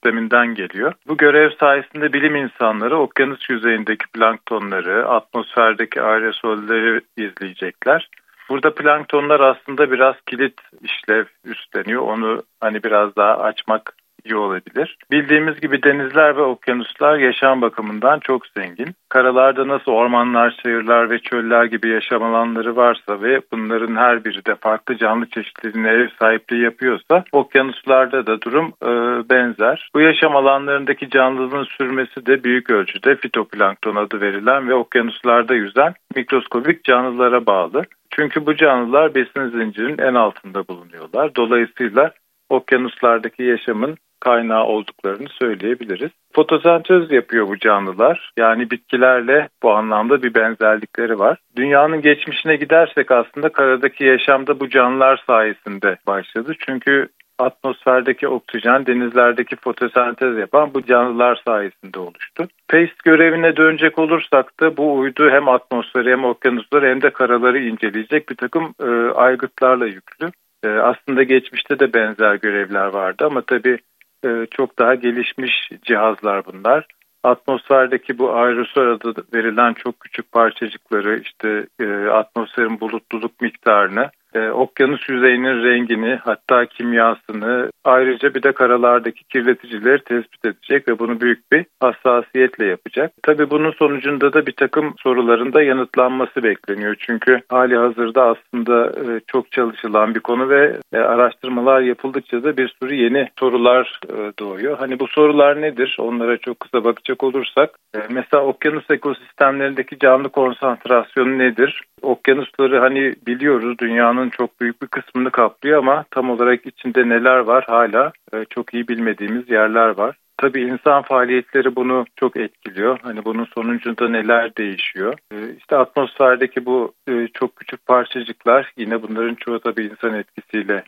[0.02, 0.92] ekosisteminden geliyor.
[1.08, 8.08] Bu görev sayesinde bilim insanları okyanus yüzeyindeki planktonları, atmosferdeki aerosolleri izleyecekler.
[8.48, 12.02] Burada planktonlar aslında biraz kilit işlev üstleniyor.
[12.02, 14.96] Onu hani biraz daha açmak iyi olabilir.
[15.10, 18.94] Bildiğimiz gibi denizler ve okyanuslar yaşam bakımından çok zengin.
[19.08, 24.54] Karalarda nasıl ormanlar, şehirler ve çöller gibi yaşam alanları varsa ve bunların her biri de
[24.54, 28.90] farklı canlı çeşitlerine ev sahipliği yapıyorsa okyanuslarda da durum e,
[29.30, 29.90] benzer.
[29.94, 36.84] Bu yaşam alanlarındaki canlılığın sürmesi de büyük ölçüde fitoplankton adı verilen ve okyanuslarda yüzen mikroskobik
[36.84, 37.82] canlılara bağlı.
[38.10, 41.34] Çünkü bu canlılar besin zincirinin en altında bulunuyorlar.
[41.36, 42.12] Dolayısıyla
[42.48, 46.10] okyanuslardaki yaşamın kaynağı olduklarını söyleyebiliriz.
[46.32, 48.32] Fotosentez yapıyor bu canlılar.
[48.38, 51.38] Yani bitkilerle bu anlamda bir benzerlikleri var.
[51.56, 56.54] Dünyanın geçmişine gidersek aslında karadaki yaşamda bu canlılar sayesinde başladı.
[56.66, 57.08] Çünkü
[57.38, 62.48] atmosferdeki oksijen denizlerdeki fotosentez yapan bu canlılar sayesinde oluştu.
[62.68, 68.28] PACE görevine dönecek olursak da bu uydu hem atmosferi hem okyanusları hem de karaları inceleyecek
[68.28, 70.30] bir takım e, aygıtlarla yüklü.
[70.64, 73.78] E, aslında geçmişte de benzer görevler vardı ama tabii
[74.24, 76.86] e, çok daha gelişmiş cihazlar bunlar.
[77.22, 85.08] Atmosferdeki bu aerosol adı verilen çok küçük parçacıkları işte e, atmosferin bulutluluk miktarını e, okyanus
[85.08, 91.66] yüzeyinin rengini hatta kimyasını ayrıca bir de karalardaki kirleticileri tespit edecek ve bunu büyük bir
[91.80, 93.12] hassasiyetle yapacak.
[93.22, 96.96] Tabii bunun sonucunda da bir takım soruların da yanıtlanması bekleniyor.
[96.98, 102.76] Çünkü hali hazırda aslında e, çok çalışılan bir konu ve e, araştırmalar yapıldıkça da bir
[102.82, 104.78] sürü yeni sorular e, doğuyor.
[104.78, 105.96] Hani bu sorular nedir?
[106.00, 111.82] Onlara çok kısa bakacak olursak e, mesela okyanus ekosistemlerindeki canlı konsantrasyonu nedir?
[112.02, 117.64] Okyanusları hani biliyoruz dünyanın çok büyük bir kısmını kaplıyor ama tam olarak içinde neler var
[117.66, 120.16] hala e, çok iyi bilmediğimiz yerler var.
[120.36, 122.98] Tabii insan faaliyetleri bunu çok etkiliyor.
[123.02, 125.14] Hani bunun sonucunda neler değişiyor?
[125.32, 130.84] E, işte atmosferdeki bu e, çok küçük parçacıklar yine bunların çoğu tabii insan etkisiyle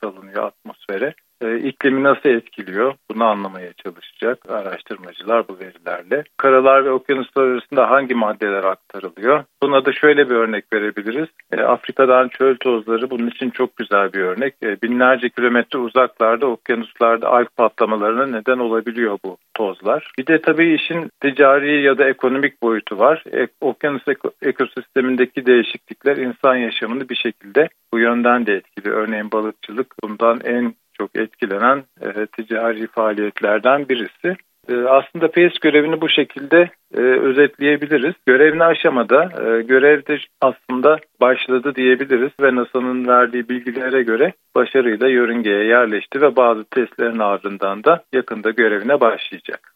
[0.00, 2.94] salınıyor atmosfere e, iklimi nasıl etkiliyor?
[3.10, 6.24] Bunu anlamaya çalışacak araştırmacılar bu verilerle.
[6.36, 9.44] Karalar ve okyanuslar arasında hangi maddeler aktarılıyor?
[9.62, 11.28] Buna da şöyle bir örnek verebiliriz.
[11.52, 14.54] E, Afrika'dan çöl tozları bunun için çok güzel bir örnek.
[14.62, 20.12] E, binlerce kilometre uzaklarda okyanuslarda alg patlamalarına neden olabiliyor bu tozlar.
[20.18, 23.24] Bir de tabii işin ticari ya da ekonomik boyutu var.
[23.32, 24.02] E, okyanus
[24.42, 28.90] ekosistemindeki değişiklikler insan yaşamını bir şekilde bu yönden de etkili.
[28.90, 34.36] Örneğin balıkçılık bundan en çok etkilenen e, ticari faaliyetlerden birisi.
[34.68, 38.14] E, aslında PES görevini bu şekilde e, özetleyebiliriz.
[38.26, 46.20] Görevli aşamada e, görevde aslında başladı diyebiliriz ve NASA'nın verdiği bilgilere göre başarıyla yörüngeye yerleşti
[46.20, 49.74] ve bazı testlerin ardından da yakında görevine başlayacak.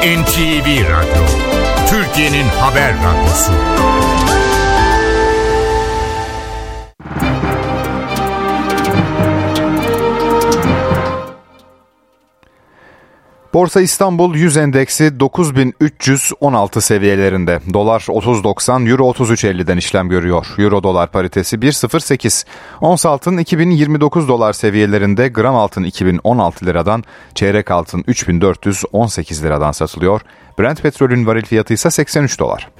[0.00, 1.24] NTV Radyo,
[1.90, 3.52] Türkiye'nin haber radyosu.
[13.54, 17.60] Borsa İstanbul 100 endeksi 9316 seviyelerinde.
[17.74, 20.46] Dolar 30.90, Euro 33.50'den işlem görüyor.
[20.58, 22.44] Euro dolar paritesi 1.08.
[22.80, 30.20] Ons altın 2029 dolar seviyelerinde, gram altın 2016 liradan, çeyrek altın 3418 liradan satılıyor.
[30.58, 32.70] Brent petrolün varil fiyatı ise 83 dolar.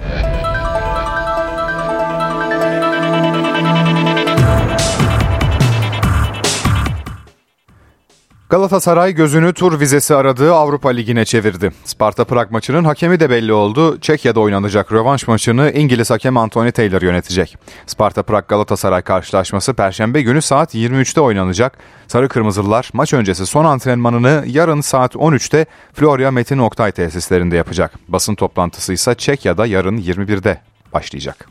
[8.51, 11.71] Galatasaray gözünü tur vizesi aradığı Avrupa Ligi'ne çevirdi.
[11.85, 13.99] Sparta Prag maçının hakemi de belli oldu.
[13.99, 17.57] Çekya'da oynanacak rövanş maçını İngiliz hakem Anthony Taylor yönetecek.
[17.87, 21.77] Sparta Prag Galatasaray karşılaşması Perşembe günü saat 23'te oynanacak.
[22.07, 27.91] Sarı Kırmızılılar maç öncesi son antrenmanını yarın saat 13'te Florya Metin Oktay tesislerinde yapacak.
[28.07, 30.61] Basın toplantısı ise Çekya'da yarın 21'de
[30.93, 31.47] başlayacak.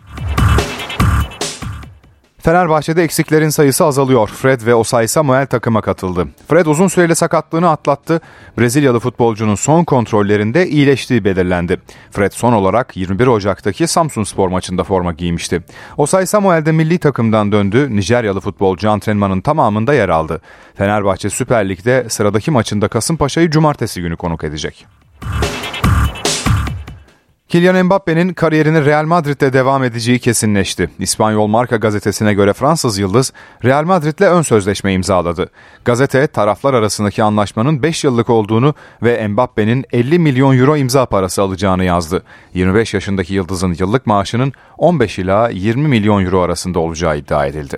[2.42, 4.28] Fenerbahçe'de eksiklerin sayısı azalıyor.
[4.28, 6.28] Fred ve Osay Samuel takıma katıldı.
[6.48, 8.20] Fred uzun süreli sakatlığını atlattı.
[8.58, 11.80] Brezilyalı futbolcunun son kontrollerinde iyileştiği belirlendi.
[12.10, 15.62] Fred son olarak 21 Ocak'taki Samsun Spor maçında forma giymişti.
[15.96, 17.96] Osay Samuel de milli takımdan döndü.
[17.96, 20.40] Nijeryalı futbolcu antrenmanın tamamında yer aldı.
[20.74, 24.86] Fenerbahçe Süper Lig'de sıradaki maçında Kasımpaşa'yı cumartesi günü konuk edecek.
[27.50, 30.90] Kylian Mbappe'nin kariyerinin Real Madrid'de devam edeceği kesinleşti.
[30.98, 33.32] İspanyol Marka gazetesine göre Fransız Yıldız
[33.64, 35.50] Real Madrid'le ön sözleşme imzaladı.
[35.84, 41.84] Gazete taraflar arasındaki anlaşmanın 5 yıllık olduğunu ve Mbappe'nin 50 milyon euro imza parası alacağını
[41.84, 42.22] yazdı.
[42.54, 47.76] 25 yaşındaki Yıldız'ın yıllık maaşının 15 ila 20 milyon euro arasında olacağı iddia edildi.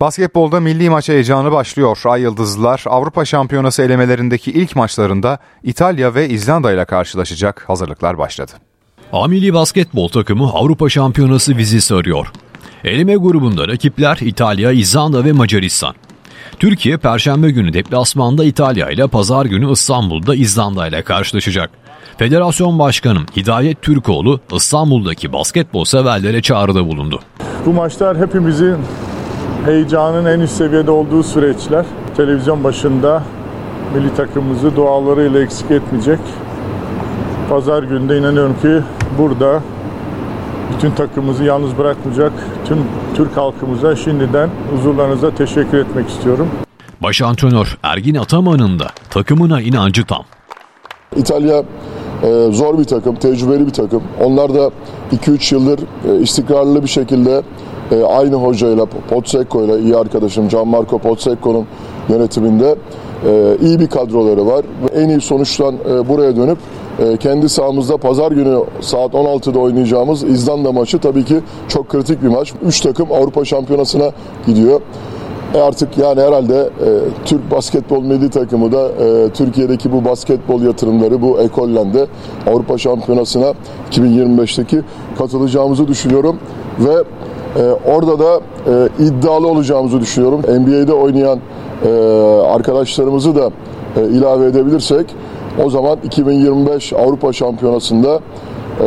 [0.00, 2.02] Basketbolda milli maç heyecanı başlıyor.
[2.04, 7.64] Ay Yıldızlılar Avrupa Şampiyonası elemelerindeki ilk maçlarında İtalya ve İzlanda ile karşılaşacak.
[7.68, 8.52] Hazırlıklar başladı.
[9.12, 12.32] A milli basketbol takımı Avrupa Şampiyonası vizesi arıyor.
[12.84, 15.94] Eleme grubunda rakipler İtalya, İzlanda ve Macaristan.
[16.58, 21.70] Türkiye Perşembe günü deplasmanda İtalya ile Pazar günü İstanbul'da İzlanda ile karşılaşacak.
[22.18, 27.20] Federasyon Başkanı Hidayet Türkoğlu İstanbul'daki basketbol severlere çağrıda bulundu.
[27.66, 28.76] Bu maçlar hepimizin
[29.66, 31.86] heyecanın en üst seviyede olduğu süreçler.
[32.16, 33.22] Televizyon başında
[33.94, 36.18] milli takımımızı dualarıyla eksik etmeyecek.
[37.48, 38.82] Pazar günde inanıyorum ki
[39.18, 39.62] burada
[40.74, 42.32] bütün takımımızı yalnız bırakmayacak
[42.68, 42.78] tüm
[43.16, 46.48] Türk halkımıza şimdiden huzurlarınıza teşekkür etmek istiyorum.
[47.02, 50.24] Baş antrenör Ergin Ataman'ın da takımına inancı tam.
[51.16, 51.62] İtalya
[52.22, 54.02] e, zor bir takım, tecrübeli bir takım.
[54.20, 54.70] Onlar da
[55.12, 57.42] 2-3 yıldır e, istikrarlı bir şekilde
[57.92, 61.66] e, aynı hocayla, Potsecco'yla iyi arkadaşım Gianmarco Potsecco'nun
[62.08, 62.74] yönetiminde
[63.26, 64.64] e, iyi bir kadroları var.
[64.94, 66.58] En iyi sonuçtan e, buraya dönüp
[66.98, 72.28] e, kendi sahamızda pazar günü saat 16'da oynayacağımız İzlanda maçı tabii ki çok kritik bir
[72.28, 72.52] maç.
[72.66, 74.10] 3 takım Avrupa Şampiyonası'na
[74.46, 74.80] gidiyor.
[75.54, 76.88] E artık yani herhalde e,
[77.24, 82.06] Türk basketbol milli takımı da e, Türkiye'deki bu basketbol yatırımları bu ekolle
[82.46, 83.52] Avrupa Şampiyonası'na
[83.90, 84.82] 2025'teki
[85.18, 86.38] katılacağımızı düşünüyorum
[86.80, 86.94] ve
[87.56, 90.40] e, orada da e, iddialı olacağımızı düşünüyorum.
[90.40, 91.40] NBA'de oynayan
[91.84, 91.88] e,
[92.54, 93.50] arkadaşlarımızı da
[93.96, 95.06] e, ilave edebilirsek
[95.64, 98.20] o zaman 2025 Avrupa Şampiyonası'nda
[98.80, 98.86] e,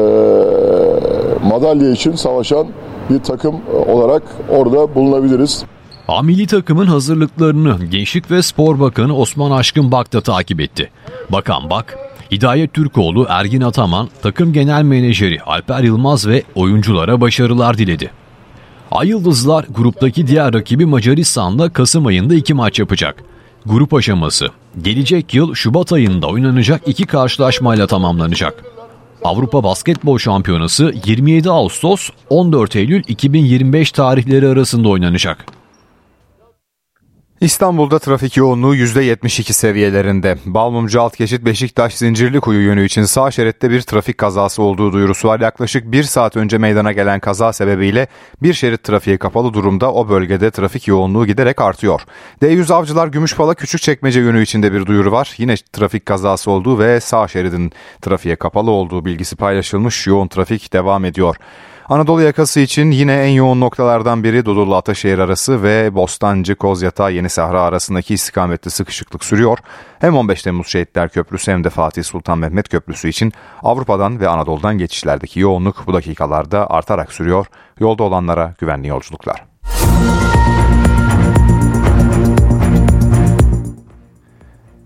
[1.50, 2.68] madalya için savaşan
[3.10, 3.56] bir takım
[3.88, 5.64] olarak orada bulunabiliriz.
[6.08, 10.90] A milli takımın hazırlıklarını Gençlik ve Spor Bakanı Osman Aşkın Bak da takip etti.
[11.30, 11.98] Bakan Bak,
[12.32, 18.12] Hidayet Türkoğlu, Ergin Ataman, takım genel menajeri Alper Yılmaz ve oyunculara başarılar diledi.
[18.92, 23.24] Ay Yıldızlar gruptaki diğer rakibi Macaristan'la Kasım ayında iki maç yapacak.
[23.66, 24.48] Grup aşaması
[24.82, 28.64] gelecek yıl Şubat ayında oynanacak iki karşılaşmayla tamamlanacak.
[29.24, 35.59] Avrupa Basketbol Şampiyonası 27 Ağustos 14 Eylül 2025 tarihleri arasında oynanacak.
[37.42, 40.38] İstanbul'da trafik yoğunluğu %72 seviyelerinde.
[40.46, 45.40] Balmumcu alt geçit Beşiktaş Zincirlikuyu yönü için sağ şeritte bir trafik kazası olduğu duyurusu var.
[45.40, 48.08] Yaklaşık bir saat önce meydana gelen kaza sebebiyle
[48.42, 52.02] bir şerit trafiğe kapalı durumda o bölgede trafik yoğunluğu giderek artıyor.
[52.42, 55.34] D100 Avcılar Gümüşpala Küçükçekmece yönü içinde bir duyuru var.
[55.38, 57.72] Yine trafik kazası olduğu ve sağ şeridin
[58.02, 60.08] trafiğe kapalı olduğu bilgisi paylaşılmış.
[60.08, 61.36] Yoğun trafik devam ediyor.
[61.90, 67.30] Anadolu yakası için yine en yoğun noktalardan biri Dodurlu Ataşehir arası ve Bostancı Kozyatağı Yeni
[67.30, 69.58] Sahra arasındaki istikametli sıkışıklık sürüyor.
[70.00, 73.34] Hem 15 Temmuz Şehitler Köprüsü hem de Fatih Sultan Mehmet Köprüsü için
[73.64, 77.46] Avrupa'dan ve Anadolu'dan geçişlerdeki yoğunluk bu dakikalarda artarak sürüyor.
[77.80, 79.46] Yolda olanlara güvenli yolculuklar.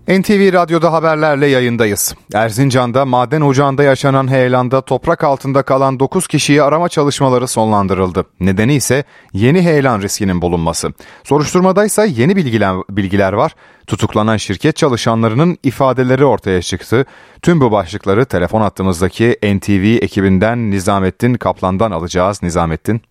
[0.08, 2.14] NTV Radyo'da haberlerle yayındayız.
[2.34, 8.24] Erzincan'da maden ocağında yaşanan heyelanda toprak altında kalan 9 kişiyi arama çalışmaları sonlandırıldı.
[8.40, 10.92] Nedeni ise yeni heyelan riskinin bulunması.
[11.24, 13.54] Soruşturmada ise yeni bilgiler, bilgiler var.
[13.86, 17.04] Tutuklanan şirket çalışanlarının ifadeleri ortaya çıktı.
[17.42, 22.42] Tüm bu başlıkları telefon hattımızdaki NTV ekibinden Nizamettin Kaplan'dan alacağız.
[22.42, 23.02] Nizamettin.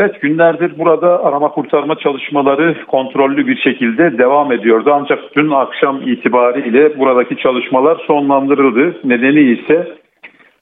[0.00, 4.90] Evet günlerdir burada arama kurtarma çalışmaları kontrollü bir şekilde devam ediyordu.
[4.94, 8.96] Ancak dün akşam itibariyle buradaki çalışmalar sonlandırıldı.
[9.04, 9.88] Nedeni ise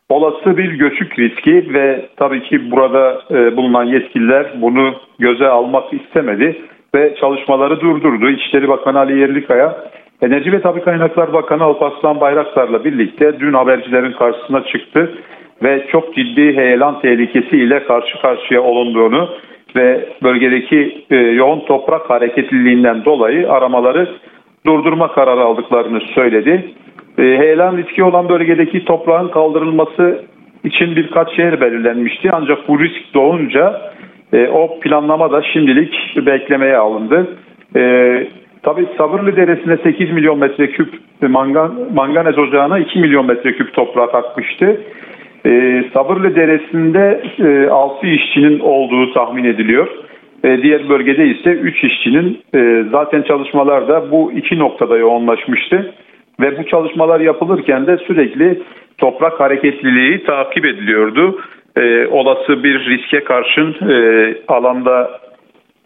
[0.08, 6.62] olası bir göçük riski ve tabii ki burada e, bulunan yetkililer bunu göze almak istemedi
[6.94, 8.30] ve çalışmaları durdurdu.
[8.30, 9.76] İçişleri Bakanı Ali Yerlikaya,
[10.22, 15.10] Enerji ve Tabi Kaynaklar Bakanı Alparslan Bayraktar'la birlikte dün habercilerin karşısına çıktı
[15.62, 19.28] ve çok ciddi heyelan tehlikesiyle karşı karşıya olunduğunu
[19.76, 24.08] ve bölgedeki e, yoğun toprak hareketliliğinden dolayı aramaları
[24.66, 26.64] durdurma kararı aldıklarını söyledi.
[27.18, 30.24] E, heyelan riski olan bölgedeki toprağın kaldırılması
[30.64, 32.30] için birkaç şehir belirlenmişti.
[32.32, 33.92] Ancak bu risk doğunca
[34.32, 37.26] e, o planlama da şimdilik beklemeye alındı.
[38.62, 40.88] Tabii Sabırlı Deresi'ne 8 milyon metreküp
[41.22, 44.80] mangan, manganez ocağına 2 milyon metreküp toprak akmıştı.
[45.48, 49.88] E, Sabırlı Deresi'nde e, 6 işçinin olduğu tahmin ediliyor.
[50.44, 55.94] E, diğer bölgede ise 3 işçinin e, zaten çalışmalar da bu iki noktada yoğunlaşmıştı.
[56.40, 58.62] Ve bu çalışmalar yapılırken de sürekli
[58.98, 61.40] toprak hareketliliği takip ediliyordu.
[61.76, 65.20] E, olası bir riske karşın e, alanda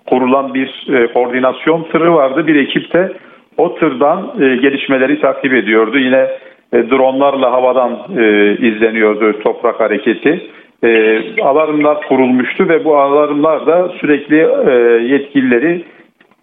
[0.06, 2.46] kurulan bir e, koordinasyon tırı vardı.
[2.46, 3.12] Bir ekip de
[3.56, 5.98] o tırdan e, gelişmeleri takip ediyordu.
[5.98, 6.28] Yine
[6.72, 10.50] e, dronlarla havadan e, izleniyordu toprak hareketi.
[10.84, 15.84] E, alarmlar kurulmuştu ve bu alarmlar da sürekli e, yetkilileri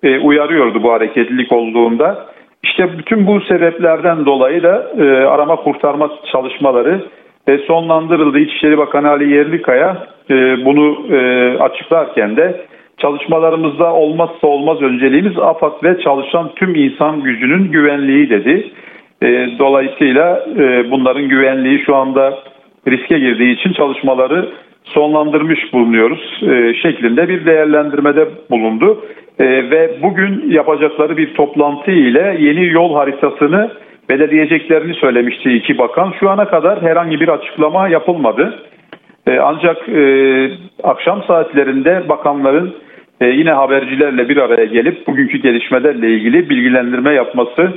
[0.03, 2.25] e, uyarıyordu bu hareketlilik olduğunda.
[2.63, 7.01] İşte bütün bu sebeplerden dolayı da e, arama kurtarma çalışmaları
[7.47, 8.39] e, sonlandırıldı.
[8.39, 12.61] İçişleri Bakanı Ali Yerlikaya e, bunu e, açıklarken de
[12.97, 18.71] çalışmalarımızda olmazsa olmaz önceliğimiz AFAD ve çalışan tüm insan gücünün güvenliği dedi.
[19.21, 22.39] E, dolayısıyla e, bunların güvenliği şu anda
[22.87, 24.49] riske girdiği için çalışmaları
[24.83, 29.05] sonlandırmış bulunuyoruz e, şeklinde bir değerlendirmede bulundu.
[29.39, 33.71] Ve bugün yapacakları bir toplantı ile yeni yol haritasını
[34.09, 36.13] belirleyeceklerini söylemişti iki bakan.
[36.19, 38.59] Şu ana kadar herhangi bir açıklama yapılmadı.
[39.41, 39.77] Ancak
[40.83, 42.75] akşam saatlerinde bakanların
[43.21, 47.73] yine habercilerle bir araya gelip bugünkü gelişmelerle ilgili bilgilendirme yapması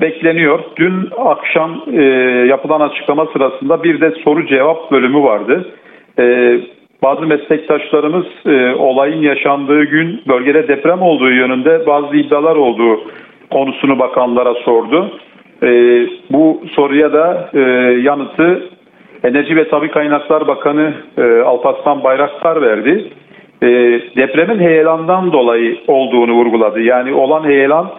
[0.00, 0.60] bekleniyor.
[0.76, 2.02] Dün akşam e,
[2.48, 5.72] yapılan açıklama sırasında bir de soru cevap bölümü vardı.
[6.18, 6.58] E,
[7.02, 13.00] bazı meslektaşlarımız e, olayın yaşandığı gün bölgede deprem olduğu yönünde bazı iddialar olduğu
[13.50, 15.18] konusunu bakanlara sordu.
[15.62, 15.68] E,
[16.30, 17.60] bu soruya da e,
[18.02, 18.62] yanıtı
[19.24, 23.10] Enerji ve Tabi Kaynaklar Bakanı e, Alparslan Bayraktar verdi.
[23.62, 23.68] E,
[24.16, 26.80] depremin heyelandan dolayı olduğunu vurguladı.
[26.80, 27.90] Yani olan heyelan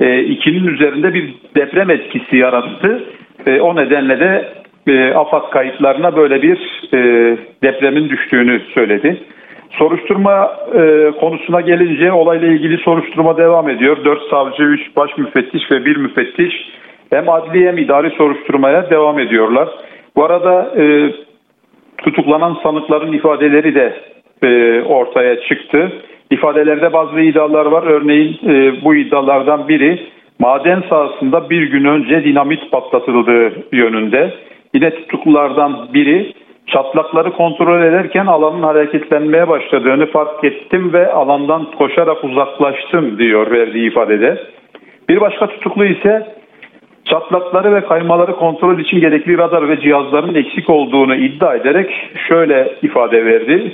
[0.00, 3.04] e, ikinin üzerinde bir deprem etkisi yarattı.
[3.46, 4.48] E, o nedenle de
[4.86, 6.58] e, AFAD kayıtlarına böyle bir
[6.94, 6.98] e,
[7.62, 9.16] depremin düştüğünü söyledi.
[9.70, 14.04] Soruşturma e, konusuna gelince olayla ilgili soruşturma devam ediyor.
[14.04, 16.54] 4 savcı, 3 baş müfettiş ve 1 müfettiş
[17.10, 19.68] hem adli hem idari soruşturmaya devam ediyorlar.
[20.16, 20.74] Bu arada
[21.98, 23.94] tutuklanan sanıkların ifadeleri de
[24.86, 25.92] ortaya çıktı.
[26.34, 27.82] İfadelerde bazı iddialar var.
[27.82, 30.06] Örneğin e, bu iddialardan biri
[30.38, 34.34] maden sahasında bir gün önce dinamit patlatıldığı yönünde.
[34.74, 36.32] Yine tutuklulardan biri
[36.66, 44.38] çatlakları kontrol ederken alanın hareketlenmeye başladığını fark ettim ve alandan koşarak uzaklaştım diyor verdiği ifadede.
[45.08, 46.26] Bir başka tutuklu ise
[47.04, 53.24] çatlakları ve kaymaları kontrol için gerekli radar ve cihazların eksik olduğunu iddia ederek şöyle ifade
[53.24, 53.72] verdi.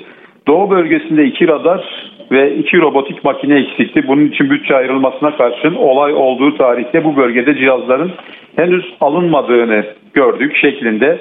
[0.49, 4.09] Doğu bölgesinde iki radar ve iki robotik makine eksikti.
[4.09, 8.13] Bunun için bütçe ayrılmasına karşın olay olduğu tarihte bu bölgede cihazların
[8.57, 11.19] henüz alınmadığını gördük şeklinde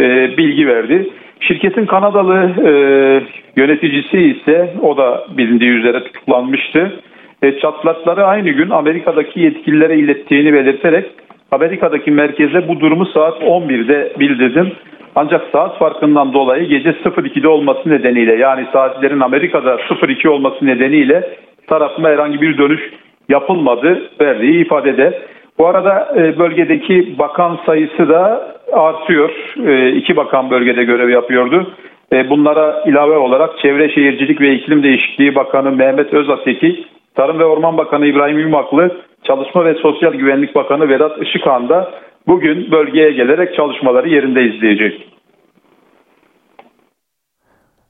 [0.00, 1.10] e, bilgi verdi.
[1.40, 2.72] Şirketin Kanadalı e,
[3.56, 6.92] yöneticisi ise o da bilindiği üzere tutuklanmıştı.
[7.42, 11.06] E, çatlakları aynı gün Amerika'daki yetkililere ilettiğini belirterek
[11.50, 14.72] Amerika'daki merkeze bu durumu saat 11'de bildirdim.
[15.14, 21.30] Ancak saat farkından dolayı gece 02'de olması nedeniyle yani saatlerin Amerika'da 02 olması nedeniyle
[21.66, 22.80] tarafıma herhangi bir dönüş
[23.28, 25.22] yapılmadı verdiği ifadede.
[25.58, 29.30] Bu arada e, bölgedeki bakan sayısı da artıyor.
[29.66, 31.70] E, iki bakan bölgede görev yapıyordu.
[32.12, 36.84] E, bunlara ilave olarak Çevre Şehircilik ve İklim Değişikliği Bakanı Mehmet Özateki,
[37.14, 38.90] Tarım ve Orman Bakanı İbrahim Yumaklı,
[39.24, 41.90] Çalışma ve Sosyal Güvenlik Bakanı Vedat Işıkhan da
[42.30, 45.12] bugün bölgeye gelerek çalışmaları yerinde izleyecek.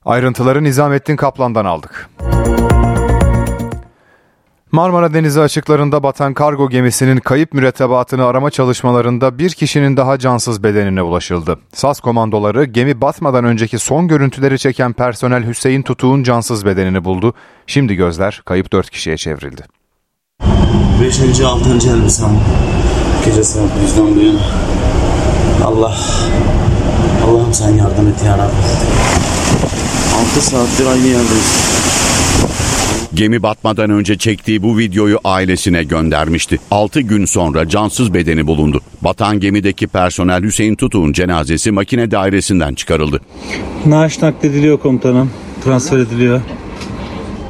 [0.04, 2.10] Ayrıntıları Nizamettin Kaplan'dan aldık.
[4.72, 11.02] Marmara Denizi açıklarında batan kargo gemisinin kayıp mürettebatını arama çalışmalarında bir kişinin daha cansız bedenine
[11.02, 11.58] ulaşıldı.
[11.72, 17.34] SAS komandoları gemi batmadan önceki son görüntüleri çeken personel Hüseyin Tutuk'un cansız bedenini buldu.
[17.66, 19.62] Şimdi gözler kayıp 4 kişiye çevrildi.
[21.02, 21.40] 5.
[21.40, 21.70] 6.
[21.70, 22.30] elbisem
[23.24, 24.40] gecesi bizden bu yana.
[25.64, 25.96] Allah
[27.26, 28.52] Allah'ım sen yardım et ya Rabbi.
[30.36, 31.70] 6 saattir aynı yerdeyiz.
[33.14, 36.58] Gemi batmadan önce çektiği bu videoyu ailesine göndermişti.
[36.70, 38.80] 6 gün sonra cansız bedeni bulundu.
[39.02, 43.20] Batan gemideki personel Hüseyin Tutuk'un cenazesi makine dairesinden çıkarıldı.
[43.86, 45.30] Naaş naklediliyor komutanım.
[45.64, 46.40] Transfer ediliyor.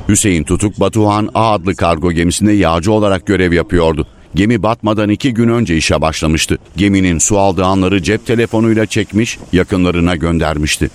[0.08, 4.06] Hüseyin Tutuk Batuhan A adlı kargo gemisinde yağcı olarak görev yapıyordu.
[4.34, 6.58] Gemi batmadan iki gün önce işe başlamıştı.
[6.76, 10.90] Geminin su aldığı anları cep telefonuyla çekmiş, yakınlarına göndermişti.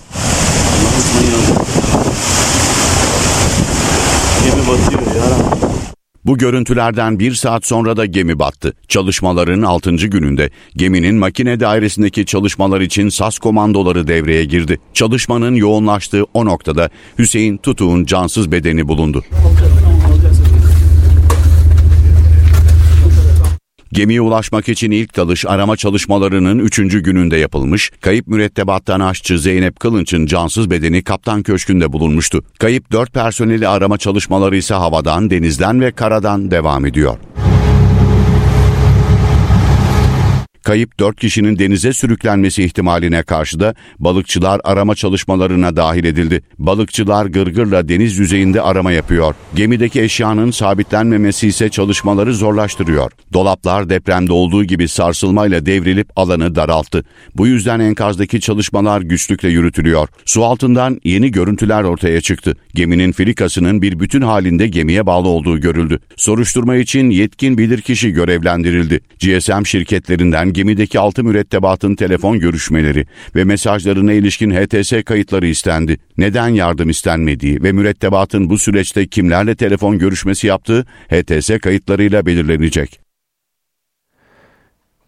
[4.43, 5.25] Gemi batıyor ya
[6.25, 8.73] Bu görüntülerden bir saat sonra da gemi battı.
[8.87, 9.91] Çalışmaların 6.
[9.95, 14.79] gününde geminin makine dairesindeki çalışmalar için SAS komandoları devreye girdi.
[14.93, 19.23] Çalışmanın yoğunlaştığı o noktada Hüseyin Tutuk'un cansız bedeni bulundu.
[23.95, 26.77] Gemiye ulaşmak için ilk dalış arama çalışmalarının 3.
[26.77, 27.91] gününde yapılmış.
[28.01, 32.43] Kayıp mürettebattan aşçı Zeynep Kılınç'ın cansız bedeni kaptan köşkünde bulunmuştu.
[32.59, 37.17] Kayıp 4 personeli arama çalışmaları ise havadan, denizden ve karadan devam ediyor.
[40.65, 46.41] Kayıp 4 kişinin denize sürüklenmesi ihtimaline karşı da balıkçılar arama çalışmalarına dahil edildi.
[46.57, 49.35] Balıkçılar gırgırla deniz yüzeyinde arama yapıyor.
[49.55, 53.11] Gemideki eşyanın sabitlenmemesi ise çalışmaları zorlaştırıyor.
[53.33, 57.05] Dolaplar depremde olduğu gibi sarsılmayla devrilip alanı daralttı.
[57.35, 60.07] Bu yüzden enkazdaki çalışmalar güçlükle yürütülüyor.
[60.25, 62.57] Su altından yeni görüntüler ortaya çıktı.
[62.73, 65.99] Geminin filikasının bir bütün halinde gemiye bağlı olduğu görüldü.
[66.15, 68.99] Soruşturma için yetkin bilirkişi görevlendirildi.
[69.19, 75.97] GSM şirketlerinden gemideki altı mürettebatın telefon görüşmeleri ve mesajlarına ilişkin HTS kayıtları istendi.
[76.17, 83.04] Neden yardım istenmediği ve mürettebatın bu süreçte kimlerle telefon görüşmesi yaptığı HTS kayıtlarıyla belirlenecek.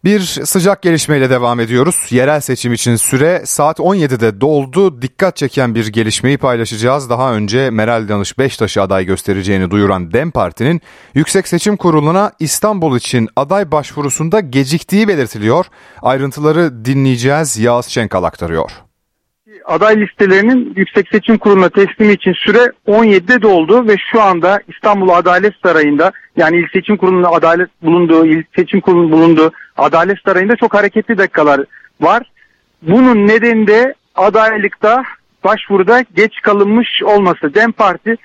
[0.03, 2.07] Bir sıcak gelişmeyle devam ediyoruz.
[2.11, 5.01] Yerel seçim için süre saat 17'de doldu.
[5.01, 7.09] Dikkat çeken bir gelişmeyi paylaşacağız.
[7.09, 10.81] Daha önce Meral Danış Beştaş'ı aday göstereceğini duyuran DEM Parti'nin
[11.13, 15.65] Yüksek Seçim Kurulu'na İstanbul için aday başvurusunda geciktiği belirtiliyor.
[16.01, 17.57] Ayrıntıları dinleyeceğiz.
[17.57, 18.71] Yağız Şenkal aktarıyor.
[19.65, 25.53] Aday listelerinin Yüksek Seçim Kurulu'na teslimi için süre 17'de doldu ve şu anda İstanbul Adalet
[25.63, 31.17] Sarayı'nda yani İl Seçim Kurulu'nun adalet bulunduğu, İl Seçim Kurulu'nun bulunduğu Adalet Sarayı'nda çok hareketli
[31.17, 31.61] dakikalar
[32.01, 32.31] var.
[32.81, 35.03] Bunun nedeni de adaylıkta
[35.43, 37.53] başvuruda geç kalınmış olması.
[37.53, 38.15] DEM Parti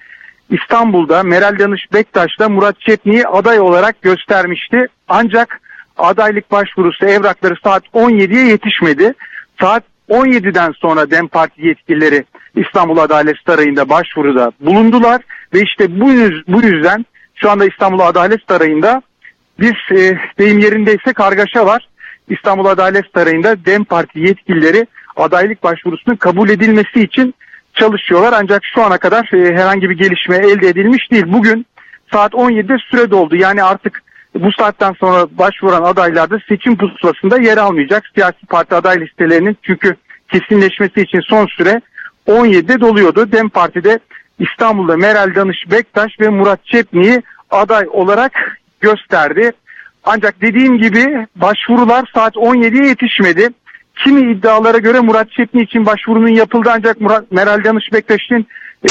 [0.51, 4.87] İstanbul'da Meral Danış Bektaş'la Murat Çetni'yi aday olarak göstermişti.
[5.09, 5.61] Ancak
[5.99, 9.15] adaylık başvurusu evrakları saat 17'ye yetişmedi.
[9.61, 12.25] Saat 17'den sonra DEM Parti yetkilileri
[12.57, 15.23] İstanbul Adalet Sarayı'nda başvuruda bulundular
[15.55, 19.03] ve işte bu, yüz, bu yüzden şu anda İstanbul Adalet Sarayı'nda
[19.61, 21.89] bir e, deyim yerindeyse kargaşa var.
[22.29, 24.87] İstanbul Adalet Sarayı'nda DEM Parti yetkilileri
[25.17, 27.35] adaylık başvurusunun kabul edilmesi için
[27.75, 28.35] çalışıyorlar.
[28.37, 31.25] Ancak şu ana kadar e, herhangi bir gelişme elde edilmiş değil.
[31.27, 31.67] Bugün
[32.13, 33.37] saat 17'de süre doldu.
[33.37, 34.03] Yani artık
[34.35, 38.03] bu saatten sonra başvuran adaylar da seçim pusulasında yer almayacak.
[38.15, 39.97] Siyasi parti aday listelerinin çünkü
[40.33, 41.81] kesinleşmesi için son süre
[42.27, 43.33] 17'de doluyordu.
[43.33, 43.99] DEM Parti'de
[44.39, 49.53] İstanbul'da Meral Danış Bektaş ve Murat Çepni'yi aday olarak gösterdi.
[50.05, 53.49] Ancak dediğim gibi başvurular saat 17'ye yetişmedi.
[54.05, 58.47] Kimi iddialara göre Murat Çepni için başvurunun yapıldı ancak Murat, Meral Danış Bektaş'ın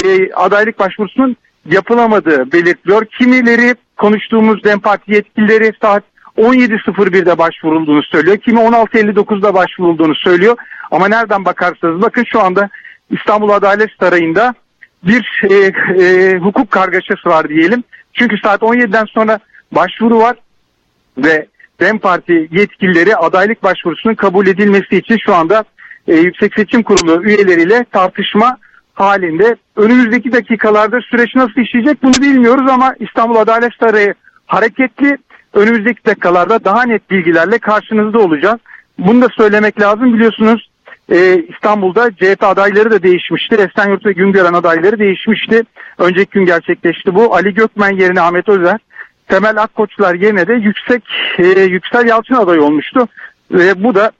[0.05, 3.05] e, adaylık başvurusunun yapılamadığı belirtiliyor.
[3.05, 6.03] Kimileri konuştuğumuz DEM Parti yetkilileri saat
[6.37, 8.37] 17.01'de başvurulduğunu söylüyor.
[8.37, 10.57] Kimi 16.59'da başvurulduğunu söylüyor.
[10.91, 12.69] Ama nereden bakarsanız bakın şu anda
[13.09, 14.53] İstanbul Adalet Sarayı'nda
[15.03, 15.55] bir e,
[16.03, 17.83] e, hukuk kargaşası var diyelim.
[18.13, 19.39] Çünkü saat 17'den sonra
[19.71, 20.37] başvuru var
[21.17, 21.47] ve
[21.79, 25.63] DEM Parti yetkilileri adaylık başvurusunun kabul edilmesi için şu anda
[26.07, 28.57] e, Yüksek Seçim Kurulu üyeleriyle tartışma
[28.93, 29.55] halinde.
[29.75, 34.13] Önümüzdeki dakikalarda süreç nasıl işleyecek bunu bilmiyoruz ama İstanbul Adalet Sarayı
[34.45, 35.17] hareketli.
[35.53, 38.59] Önümüzdeki dakikalarda daha net bilgilerle karşınızda olacağız.
[38.99, 40.69] Bunu da söylemek lazım biliyorsunuz
[41.11, 43.55] e, İstanbul'da CHP adayları da değişmişti.
[43.55, 45.63] Esenyurt ve Güngören adayları değişmişti.
[45.97, 47.35] Önceki gün gerçekleşti bu.
[47.35, 48.79] Ali Gökmen yerine Ahmet Özer
[49.31, 51.03] Temel Akkoçlar yerine de yüksek
[51.37, 53.07] e, Yüksel Yalçın aday olmuştu.
[53.51, 54.11] Ve bu da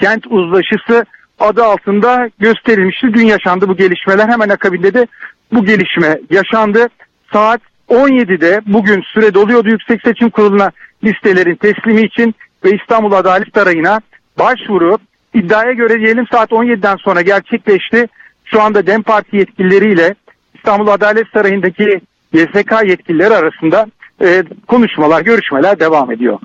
[0.00, 1.04] kent uzlaşısı
[1.38, 3.14] adı altında gösterilmişti.
[3.14, 4.28] Dün yaşandı bu gelişmeler.
[4.28, 5.06] Hemen akabinde de
[5.52, 6.88] bu gelişme yaşandı.
[7.32, 10.70] Saat 17'de bugün süre doluyordu Yüksek Seçim Kurulu'na
[11.04, 12.34] listelerin teslimi için
[12.64, 14.00] ve İstanbul Adalet Sarayı'na
[14.38, 14.98] başvuru
[15.34, 18.06] iddiaya göre diyelim saat 17'den sonra gerçekleşti.
[18.44, 20.14] Şu anda DEM Parti yetkilileriyle
[20.54, 22.00] İstanbul Adalet Sarayı'ndaki
[22.32, 23.86] YSK yetkilileri arasında
[24.20, 26.38] e, konuşmalar, görüşmeler devam ediyor.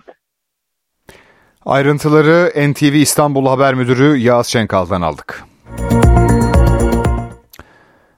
[1.66, 5.44] Ayrıntıları NTV İstanbul Haber Müdürü Yağız Şenkal'dan aldık.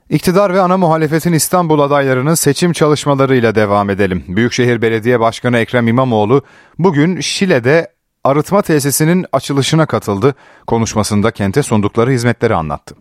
[0.10, 4.24] İktidar ve ana muhalefetin İstanbul adaylarının seçim çalışmalarıyla devam edelim.
[4.28, 6.42] Büyükşehir Belediye Başkanı Ekrem İmamoğlu
[6.80, 7.88] bugün Şile'de
[8.24, 10.36] arıtma tesisinin açılışına katıldı.
[10.68, 12.96] Konuşmasında kente sundukları hizmetleri anlattı.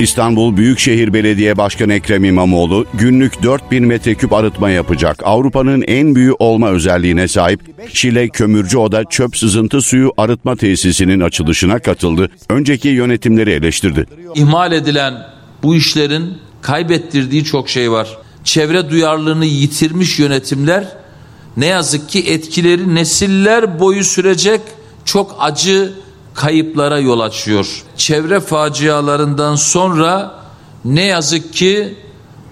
[0.00, 5.22] İstanbul Büyükşehir Belediye Başkanı Ekrem İmamoğlu günlük 4000 metreküp arıtma yapacak.
[5.24, 7.60] Avrupa'nın en büyüğü olma özelliğine sahip
[7.92, 12.30] Şile Kömürcü Oda çöp sızıntı suyu arıtma tesisinin açılışına katıldı.
[12.48, 14.06] Önceki yönetimleri eleştirdi.
[14.34, 15.14] İhmal edilen
[15.62, 18.18] bu işlerin kaybettirdiği çok şey var.
[18.44, 20.88] Çevre duyarlılığını yitirmiş yönetimler
[21.56, 24.60] ne yazık ki etkileri nesiller boyu sürecek
[25.04, 25.92] çok acı
[26.36, 27.82] kayıplara yol açıyor.
[27.96, 30.34] Çevre facialarından sonra
[30.84, 31.94] ne yazık ki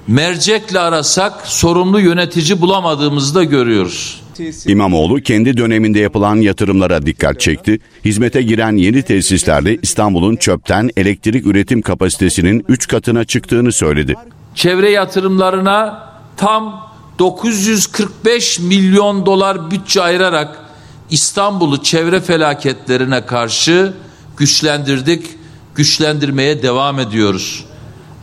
[0.06, 4.20] mercekle arasak sorumlu yönetici bulamadığımızı da görüyoruz.
[4.66, 7.78] İmamoğlu kendi döneminde yapılan yatırımlara dikkat çekti.
[8.04, 14.14] Hizmete giren yeni tesislerle İstanbul'un çöpten elektrik üretim kapasitesinin 3 katına çıktığını söyledi.
[14.54, 20.63] Çevre yatırımlarına tam 945 milyon dolar bütçe ayırarak
[21.10, 23.94] İstanbul'u çevre felaketlerine karşı
[24.36, 25.26] güçlendirdik,
[25.74, 27.64] güçlendirmeye devam ediyoruz.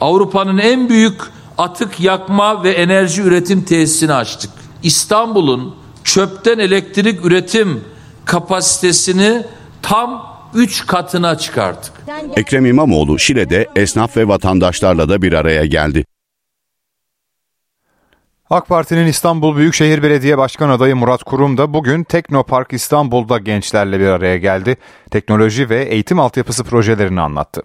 [0.01, 1.21] Avrupa'nın en büyük
[1.57, 4.51] atık yakma ve enerji üretim tesisini açtık.
[4.83, 7.83] İstanbul'un çöpten elektrik üretim
[8.25, 9.43] kapasitesini
[9.81, 11.93] tam 3 katına çıkarttık.
[12.35, 16.05] Ekrem İmamoğlu Şile'de esnaf ve vatandaşlarla da bir araya geldi.
[18.51, 24.05] AK Parti'nin İstanbul Büyükşehir Belediye Başkan adayı Murat Kurum da bugün Teknopark İstanbul'da gençlerle bir
[24.05, 24.77] araya geldi.
[25.11, 27.61] Teknoloji ve eğitim altyapısı projelerini anlattı.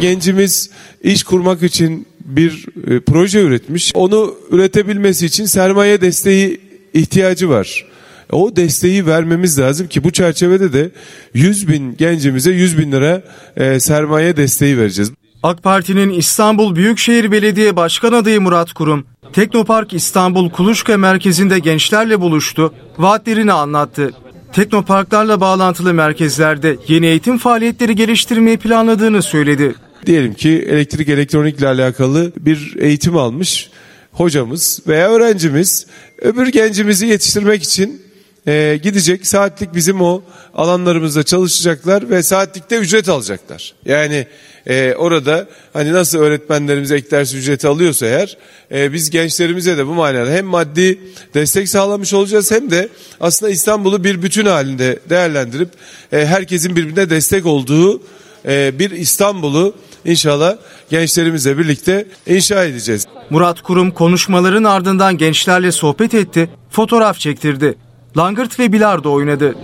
[0.00, 0.70] Gencimiz
[1.02, 3.92] iş kurmak için bir e, proje üretmiş.
[3.94, 6.60] Onu üretebilmesi için sermaye desteği
[6.94, 7.86] ihtiyacı var.
[8.32, 10.90] O desteği vermemiz lazım ki bu çerçevede de
[11.34, 13.22] 100 bin gencimize 100 bin lira
[13.56, 15.12] e, sermaye desteği vereceğiz.
[15.42, 22.74] AK Parti'nin İstanbul Büyükşehir Belediye Başkan adayı Murat Kurum, Teknopark İstanbul Kuluçka merkezinde gençlerle buluştu,
[22.98, 24.10] vaatlerini anlattı.
[24.52, 29.74] Teknoparklarla bağlantılı merkezlerde yeni eğitim faaliyetleri geliştirmeyi planladığını söyledi.
[30.06, 33.70] Diyelim ki elektrik elektronikle alakalı bir eğitim almış
[34.12, 35.86] hocamız veya öğrencimiz
[36.18, 38.02] öbür gencimizi yetiştirmek için
[38.46, 40.22] e, gidecek saatlik bizim o
[40.54, 43.74] alanlarımızda çalışacaklar ve saatlikte ücret alacaklar.
[43.84, 44.26] Yani
[44.66, 48.36] e, orada hani nasıl öğretmenlerimiz ek ders ücreti alıyorsa eğer
[48.72, 50.98] e, biz gençlerimize de bu manada hem maddi
[51.34, 52.88] destek sağlamış olacağız hem de
[53.20, 55.68] aslında İstanbul'u bir bütün halinde değerlendirip
[56.12, 58.02] e, herkesin birbirine destek olduğu
[58.48, 59.74] e, bir İstanbul'u
[60.04, 60.56] inşallah
[60.90, 63.06] gençlerimizle birlikte inşa edeceğiz.
[63.30, 67.85] Murat Kurum konuşmaların ardından gençlerle sohbet etti, fotoğraf çektirdi.
[68.16, 69.54] Langırt ve bilardo oynadı.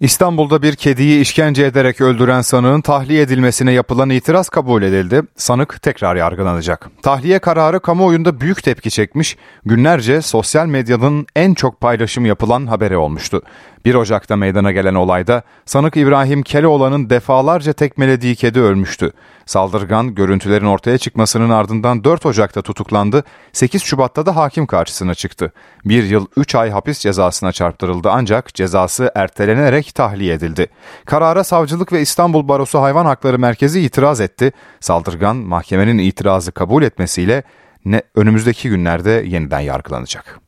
[0.00, 5.22] İstanbul'da bir kediyi işkence ederek öldüren sanığın tahliye edilmesine yapılan itiraz kabul edildi.
[5.36, 6.90] Sanık tekrar yargılanacak.
[7.02, 13.42] Tahliye kararı kamuoyunda büyük tepki çekmiş, günlerce sosyal medyanın en çok paylaşım yapılan haberi olmuştu.
[13.84, 19.12] 1 Ocak'ta meydana gelen olayda sanık İbrahim Keloğlan'ın defalarca tekmelediği kedi ölmüştü.
[19.46, 25.52] Saldırgan görüntülerin ortaya çıkmasının ardından 4 Ocak'ta tutuklandı, 8 Şubat'ta da hakim karşısına çıktı.
[25.84, 30.66] 1 yıl 3 ay hapis cezasına çarptırıldı ancak cezası ertelenerek tahliye edildi.
[31.04, 34.52] Karara Savcılık ve İstanbul Barosu Hayvan Hakları Merkezi itiraz etti.
[34.80, 37.42] Saldırgan mahkemenin itirazı kabul etmesiyle
[37.84, 40.43] ne önümüzdeki günlerde yeniden yargılanacak.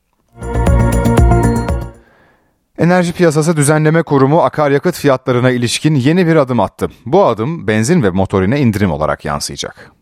[2.78, 6.88] Enerji Piyasası Düzenleme Kurumu akaryakıt fiyatlarına ilişkin yeni bir adım attı.
[7.06, 9.92] Bu adım benzin ve motorine indirim olarak yansıyacak.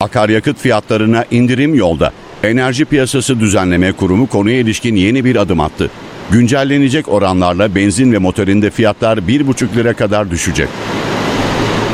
[0.00, 2.12] Akaryakıt fiyatlarına indirim yolda.
[2.42, 5.90] Enerji Piyasası Düzenleme Kurumu konuya ilişkin yeni bir adım attı.
[6.30, 10.68] Güncellenecek oranlarla benzin ve motorinde fiyatlar 1,5 lira kadar düşecek.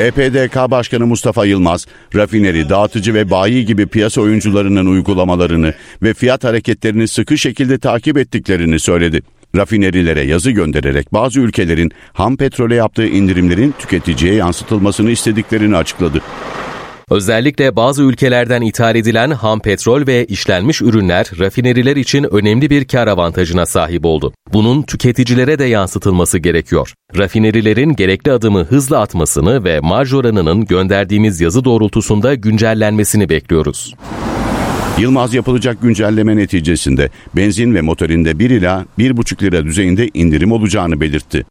[0.03, 7.09] EPDK Başkanı Mustafa Yılmaz, rafineri, dağıtıcı ve bayi gibi piyasa oyuncularının uygulamalarını ve fiyat hareketlerini
[7.09, 9.23] sıkı şekilde takip ettiklerini söyledi.
[9.57, 16.23] Rafinerilere yazı göndererek bazı ülkelerin ham petrole yaptığı indirimlerin tüketiciye yansıtılmasını istediklerini açıkladı.
[17.13, 23.07] Özellikle bazı ülkelerden ithal edilen ham petrol ve işlenmiş ürünler rafineriler için önemli bir kar
[23.07, 24.33] avantajına sahip oldu.
[24.53, 26.95] Bunun tüketicilere de yansıtılması gerekiyor.
[27.19, 33.95] Rafinerilerin gerekli adımı hızla atmasını ve marj oranının gönderdiğimiz yazı doğrultusunda güncellenmesini bekliyoruz.
[34.99, 41.45] Yılmaz yapılacak güncelleme neticesinde benzin ve motorinde 1 ila 1,5 lira düzeyinde indirim olacağını belirtti.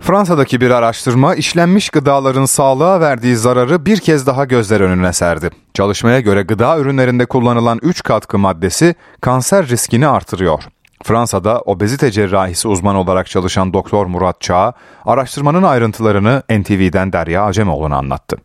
[0.00, 5.50] Fransa'daki bir araştırma işlenmiş gıdaların sağlığa verdiği zararı bir kez daha gözler önüne serdi.
[5.74, 10.64] Çalışmaya göre gıda ürünlerinde kullanılan 3 katkı maddesi kanser riskini artırıyor.
[11.04, 14.72] Fransa'da obezite cerrahisi uzmanı olarak çalışan Doktor Murat Çağ,
[15.04, 18.36] araştırmanın ayrıntılarını NTV'den Derya Acemoğlu'na anlattı.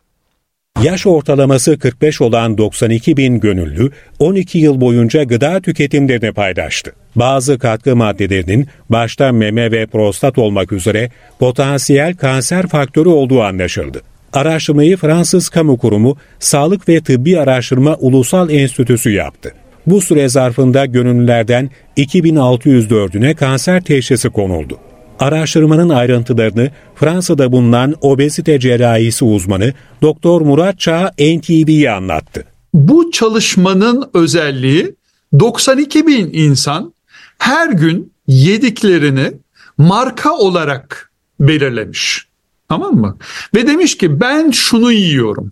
[0.84, 6.92] Yaş ortalaması 45 olan 92 bin gönüllü 12 yıl boyunca gıda tüketimlerini paylaştı.
[7.16, 11.10] Bazı katkı maddelerinin başta meme ve prostat olmak üzere
[11.40, 14.02] potansiyel kanser faktörü olduğu anlaşıldı.
[14.34, 19.54] Araştırmayı Fransız Kamu Kurumu Sağlık ve Tıbbi Araştırma Ulusal Enstitüsü yaptı.
[19.88, 24.80] Bu süre zarfında gönüllülerden 2604'üne kanser teşhisi konuldu.
[25.20, 32.46] Araştırmanın ayrıntılarını Fransa'da bulunan obezite cerrahisi uzmanı Doktor Murat Çağ NTV'ye anlattı.
[32.74, 34.96] Bu çalışmanın özelliği
[35.40, 36.94] 92 bin insan
[37.38, 39.32] her gün yediklerini
[39.78, 42.28] marka olarak belirlemiş.
[42.70, 43.18] Tamam mı?
[43.56, 45.52] Ve demiş ki ben şunu yiyorum.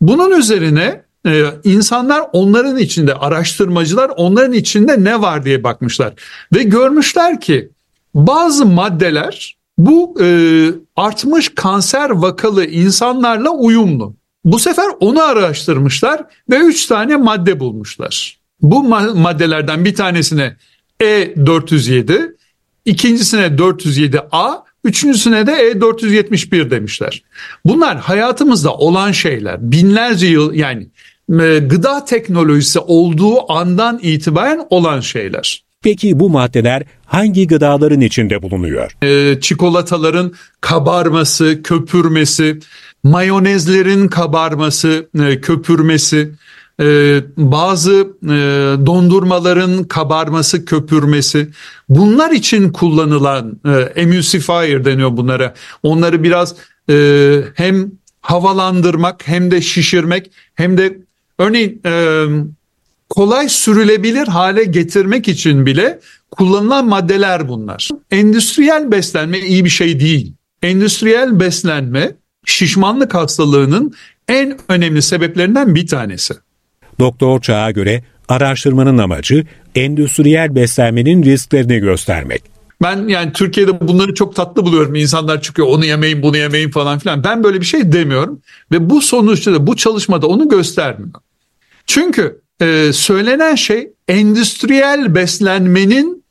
[0.00, 6.14] Bunun üzerine e, insanlar onların içinde araştırmacılar onların içinde ne var diye bakmışlar.
[6.54, 7.70] Ve görmüşler ki
[8.14, 10.26] bazı maddeler bu e,
[10.96, 14.14] artmış kanser vakalı insanlarla uyumlu.
[14.44, 18.38] Bu sefer onu araştırmışlar ve 3 tane madde bulmuşlar.
[18.62, 18.84] Bu
[19.14, 20.56] maddelerden bir tanesine
[21.00, 22.34] E407,
[22.84, 27.22] ikincisine 407A, üçüncüsüne de E471 demişler.
[27.64, 29.70] Bunlar hayatımızda olan şeyler.
[29.70, 30.88] Binlerce yıl yani
[31.40, 35.64] e, gıda teknolojisi olduğu andan itibaren olan şeyler.
[35.84, 38.96] Peki bu maddeler hangi gıdaların içinde bulunuyor?
[39.02, 42.58] Ee, çikolataların kabarması, köpürmesi,
[43.02, 46.30] mayonezlerin kabarması, e, köpürmesi,
[46.80, 46.86] e,
[47.36, 48.36] bazı e,
[48.86, 51.48] dondurmaların kabarması, köpürmesi.
[51.88, 53.70] Bunlar için kullanılan e,
[54.00, 55.54] emulsifier deniyor bunlara.
[55.82, 56.54] Onları biraz
[56.90, 60.98] e, hem havalandırmak hem de şişirmek hem de
[61.38, 62.24] örneğin e,
[63.14, 66.00] kolay sürülebilir hale getirmek için bile
[66.30, 67.88] kullanılan maddeler bunlar.
[68.10, 70.32] Endüstriyel beslenme iyi bir şey değil.
[70.62, 72.12] Endüstriyel beslenme
[72.44, 73.94] şişmanlık hastalığının
[74.28, 76.34] en önemli sebeplerinden bir tanesi.
[76.98, 79.44] Doktor Çağ'a göre araştırmanın amacı
[79.74, 82.42] endüstriyel beslenmenin risklerini göstermek.
[82.82, 84.94] Ben yani Türkiye'de bunları çok tatlı buluyorum.
[84.94, 87.24] İnsanlar çıkıyor onu yemeyin bunu yemeyin falan filan.
[87.24, 88.40] Ben böyle bir şey demiyorum.
[88.72, 91.20] Ve bu sonuçta da bu çalışmada onu göstermiyor.
[91.86, 96.24] Çünkü e, söylenen şey endüstriyel beslenmenin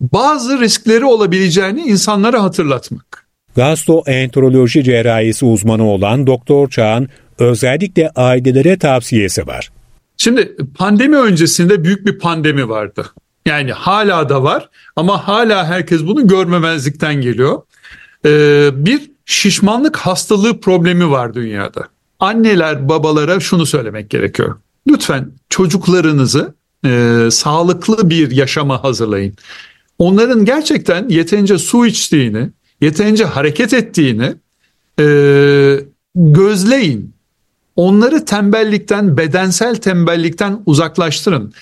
[0.00, 3.26] bazı riskleri olabileceğini insanlara hatırlatmak.
[3.56, 7.08] Gastroenteroloji cerrahisi uzmanı olan Doktor Çağ'ın
[7.38, 9.70] özellikle ailelere tavsiyesi var.
[10.16, 13.06] Şimdi pandemi öncesinde büyük bir pandemi vardı.
[13.46, 17.62] Yani hala da var ama hala herkes bunu görmemezlikten geliyor.
[18.26, 21.84] Ee, bir şişmanlık hastalığı problemi var dünyada.
[22.20, 24.56] Anneler babalara şunu söylemek gerekiyor.
[24.90, 29.34] Lütfen çocuklarınızı e, sağlıklı bir yaşama hazırlayın.
[29.98, 34.34] Onların gerçekten yeterince su içtiğini, yeterince hareket ettiğini
[35.00, 35.06] e,
[36.14, 37.14] gözleyin.
[37.76, 41.52] Onları tembellikten, bedensel tembellikten uzaklaştırın.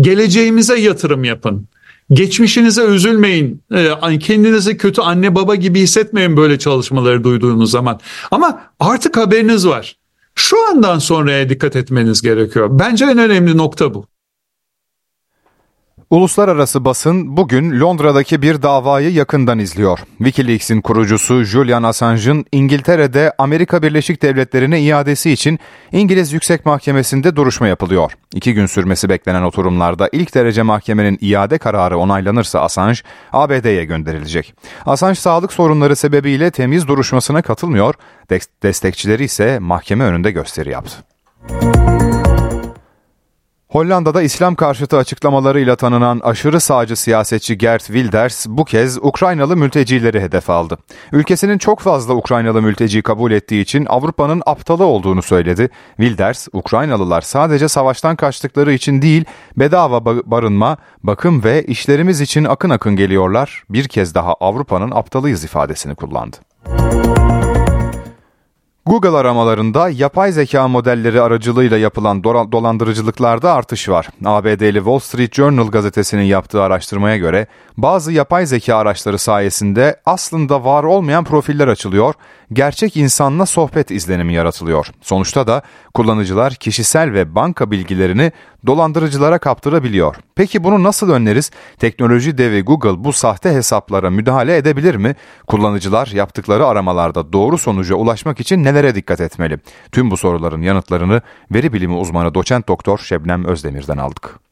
[0.00, 1.68] Geleceğimize yatırım yapın.
[2.12, 3.62] Geçmişinize üzülmeyin.
[3.74, 8.00] E, kendinizi kötü anne baba gibi hissetmeyin böyle çalışmaları duyduğunuz zaman.
[8.30, 9.96] Ama artık haberiniz var.
[10.36, 12.68] Şu andan sonraya dikkat etmeniz gerekiyor.
[12.70, 14.06] Bence en önemli nokta bu.
[16.10, 19.98] Uluslararası basın bugün Londra'daki bir davayı yakından izliyor.
[20.18, 25.58] Wikileaks'in kurucusu Julian Assange'ın İngiltere'de Amerika Birleşik Devletleri'ne iadesi için
[25.92, 28.12] İngiliz Yüksek Mahkemesi'nde duruşma yapılıyor.
[28.34, 32.98] İki gün sürmesi beklenen oturumlarda ilk derece mahkemenin iade kararı onaylanırsa Assange
[33.32, 34.54] ABD'ye gönderilecek.
[34.86, 37.94] Assange sağlık sorunları sebebiyle temiz duruşmasına katılmıyor,
[38.62, 40.96] destekçileri ise mahkeme önünde gösteri yaptı.
[43.68, 50.50] Hollanda'da İslam karşıtı açıklamalarıyla tanınan aşırı sağcı siyasetçi Gert Wilders bu kez Ukraynalı mültecileri hedef
[50.50, 50.78] aldı.
[51.12, 55.70] Ülkesinin çok fazla Ukraynalı mülteci kabul ettiği için Avrupa'nın aptalı olduğunu söyledi.
[55.96, 59.24] Wilders, Ukraynalılar sadece savaştan kaçtıkları için değil,
[59.56, 63.62] bedava barınma, bakım ve işlerimiz için akın akın geliyorlar.
[63.70, 66.36] Bir kez daha Avrupa'nın aptalıyız ifadesini kullandı.
[68.86, 74.08] Google aramalarında yapay zeka modelleri aracılığıyla yapılan dolandırıcılıklarda artış var.
[74.24, 80.84] ABD'li Wall Street Journal gazetesinin yaptığı araştırmaya göre bazı yapay zeka araçları sayesinde aslında var
[80.84, 82.14] olmayan profiller açılıyor,
[82.52, 84.86] gerçek insanla sohbet izlenimi yaratılıyor.
[85.02, 85.62] Sonuçta da
[85.94, 88.32] kullanıcılar kişisel ve banka bilgilerini
[88.66, 90.16] dolandırıcılara kaptırabiliyor.
[90.34, 91.50] Peki bunu nasıl önleriz?
[91.78, 95.14] Teknoloji devi Google bu sahte hesaplara müdahale edebilir mi?
[95.46, 99.58] Kullanıcılar yaptıkları aramalarda doğru sonuca ulaşmak için nelere dikkat etmeli?
[99.92, 101.20] Tüm bu soruların yanıtlarını
[101.50, 104.45] veri bilimi uzmanı doçent doktor Şebnem Özdemir'den aldık.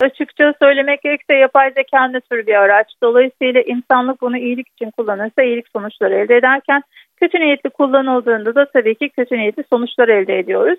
[0.00, 2.86] Açıkça söylemek gerekirse yapay zeka ne tür bir araç.
[3.02, 6.82] Dolayısıyla insanlık bunu iyilik için kullanırsa iyilik sonuçları elde ederken
[7.16, 10.78] kötü niyetli kullanıldığında da tabii ki kötü niyetli sonuçlar elde ediyoruz.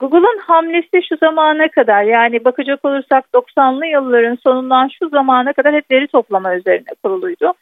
[0.00, 5.90] Google'ın hamlesi şu zamana kadar yani bakacak olursak 90'lı yılların sonundan şu zamana kadar hep
[5.90, 7.52] veri toplama üzerine kuruluydu.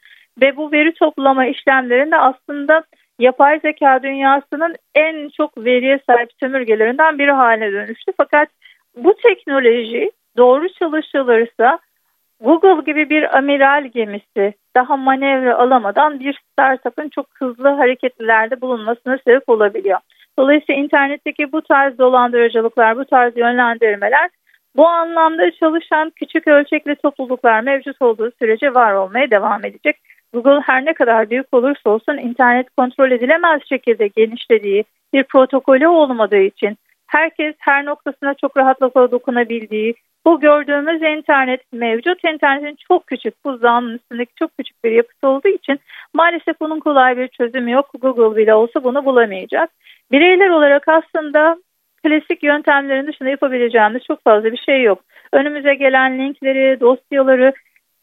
[0.41, 2.83] Ve bu veri toplama işlemlerinde aslında
[3.19, 8.11] yapay zeka dünyasının en çok veriye sahip sömürgelerinden biri haline dönüştü.
[8.17, 8.49] Fakat
[8.95, 11.79] bu teknoloji doğru çalışılırsa
[12.39, 19.49] Google gibi bir amiral gemisi daha manevra alamadan bir startup'ın çok hızlı hareketlerde bulunmasına sebep
[19.49, 19.99] olabiliyor.
[20.39, 24.29] Dolayısıyla internetteki bu tarz dolandırıcılıklar, bu tarz yönlendirmeler
[24.75, 29.95] bu anlamda çalışan küçük ölçekli topluluklar mevcut olduğu sürece var olmaya devam edecek.
[30.33, 36.41] Google her ne kadar büyük olursa olsun internet kontrol edilemez şekilde genişlediği bir protokolü olmadığı
[36.41, 36.77] için
[37.07, 39.95] herkes her noktasına çok rahatlıkla dokunabildiği,
[40.25, 45.79] bu gördüğümüz internet mevcut internetin çok küçük buzdağının üstündeki çok küçük bir yapısı olduğu için
[46.13, 47.89] maalesef bunun kolay bir çözümü yok.
[48.01, 49.69] Google bile olsa bunu bulamayacak.
[50.11, 51.57] Bireyler olarak aslında
[52.03, 54.99] klasik yöntemlerin dışında yapabileceğimiz çok fazla bir şey yok.
[55.33, 57.53] Önümüze gelen linkleri, dosyaları,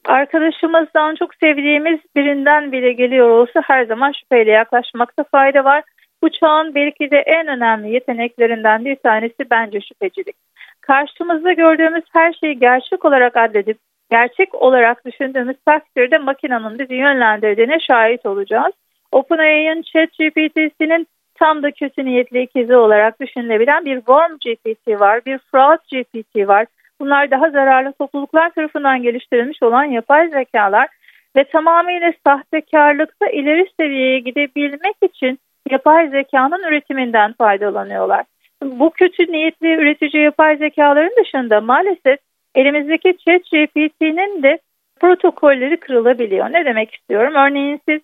[0.05, 5.85] arkadaşımızdan çok sevdiğimiz birinden bile geliyor olsa her zaman şüpheyle yaklaşmakta fayda var.
[6.23, 10.37] Bu çağın belki de en önemli yeteneklerinden bir tanesi bence şüphecilik.
[10.81, 13.79] Karşımızda gördüğümüz her şeyi gerçek olarak addedip
[14.11, 18.73] gerçek olarak düşündüğümüz takdirde makinenin bizi yönlendirdiğine şahit olacağız.
[19.13, 25.79] OpenAI'ın ChatGPT'sinin tam da kötü niyetli ikizi olarak düşünülebilen bir Worm GPT var, bir Fraud
[25.93, 26.67] GPT var.
[27.01, 30.89] Bunlar daha zararlı topluluklar tarafından geliştirilmiş olan yapay zekalar
[31.37, 35.39] ve tamamıyla sahtekarlıkta ileri seviyeye gidebilmek için
[35.71, 38.25] yapay zekanın üretiminden faydalanıyorlar.
[38.63, 42.19] Bu kötü niyetli üretici yapay zekaların dışında maalesef
[42.55, 44.59] elimizdeki chat GPT'nin de
[45.01, 46.53] protokolleri kırılabiliyor.
[46.53, 47.35] Ne demek istiyorum?
[47.35, 48.01] Örneğin siz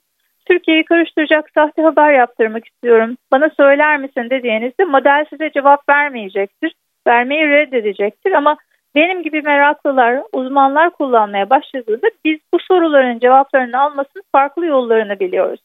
[0.47, 3.17] Türkiye'yi karıştıracak sahte haber yaptırmak istiyorum.
[3.33, 6.75] Bana söyler misin dediğinizde model size cevap vermeyecektir.
[7.07, 8.57] Vermeyi reddedecektir ama
[8.95, 15.61] benim gibi meraklılar, uzmanlar kullanmaya başladığında biz bu soruların cevaplarını almasının farklı yollarını biliyoruz.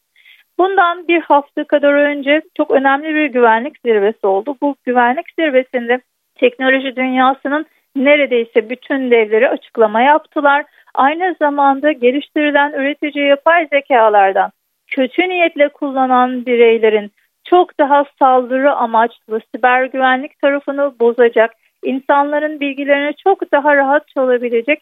[0.62, 4.56] Bundan bir hafta kadar önce çok önemli bir güvenlik zirvesi oldu.
[4.62, 6.02] Bu güvenlik zirvesinde
[6.36, 10.66] teknoloji dünyasının neredeyse bütün devleri açıklama yaptılar.
[10.96, 14.52] Aynı zamanda geliştirilen üretici yapay zekalardan
[14.88, 17.12] kötü niyetle kullanan bireylerin
[17.44, 21.52] çok daha saldırı amaçlı siber güvenlik tarafını bozacak,
[21.84, 24.82] insanların bilgilerini çok daha rahat çalabilecek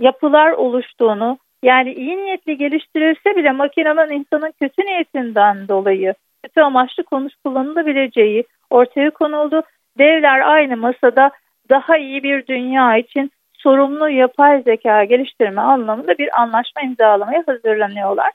[0.00, 7.32] yapılar oluştuğunu, yani iyi niyetli geliştirilse bile makinenin insanın kötü niyetinden dolayı kötü amaçlı konuş
[7.44, 9.62] kullanılabileceği ortaya konuldu.
[9.98, 11.30] Devler aynı masada
[11.70, 18.30] daha iyi bir dünya için sorumlu yapay zeka geliştirme anlamında bir anlaşma imzalamaya hazırlanıyorlar.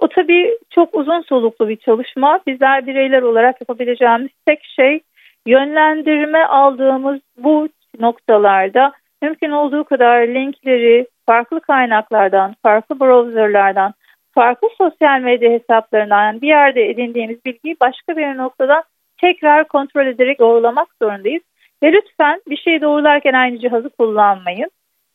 [0.00, 2.40] O tabii çok uzun soluklu bir çalışma.
[2.46, 5.00] Bizler bireyler olarak yapabileceğimiz tek şey
[5.46, 7.68] yönlendirme aldığımız bu
[8.00, 8.92] noktalarda
[9.22, 13.94] mümkün olduğu kadar linkleri farklı kaynaklardan, farklı browserlardan,
[14.34, 18.82] farklı sosyal medya hesaplarından yani bir yerde edindiğimiz bilgiyi başka bir noktadan
[19.20, 21.42] tekrar kontrol ederek doğrulamak zorundayız.
[21.82, 24.70] Ve lütfen bir şeyi doğrularken aynı cihazı kullanmayın.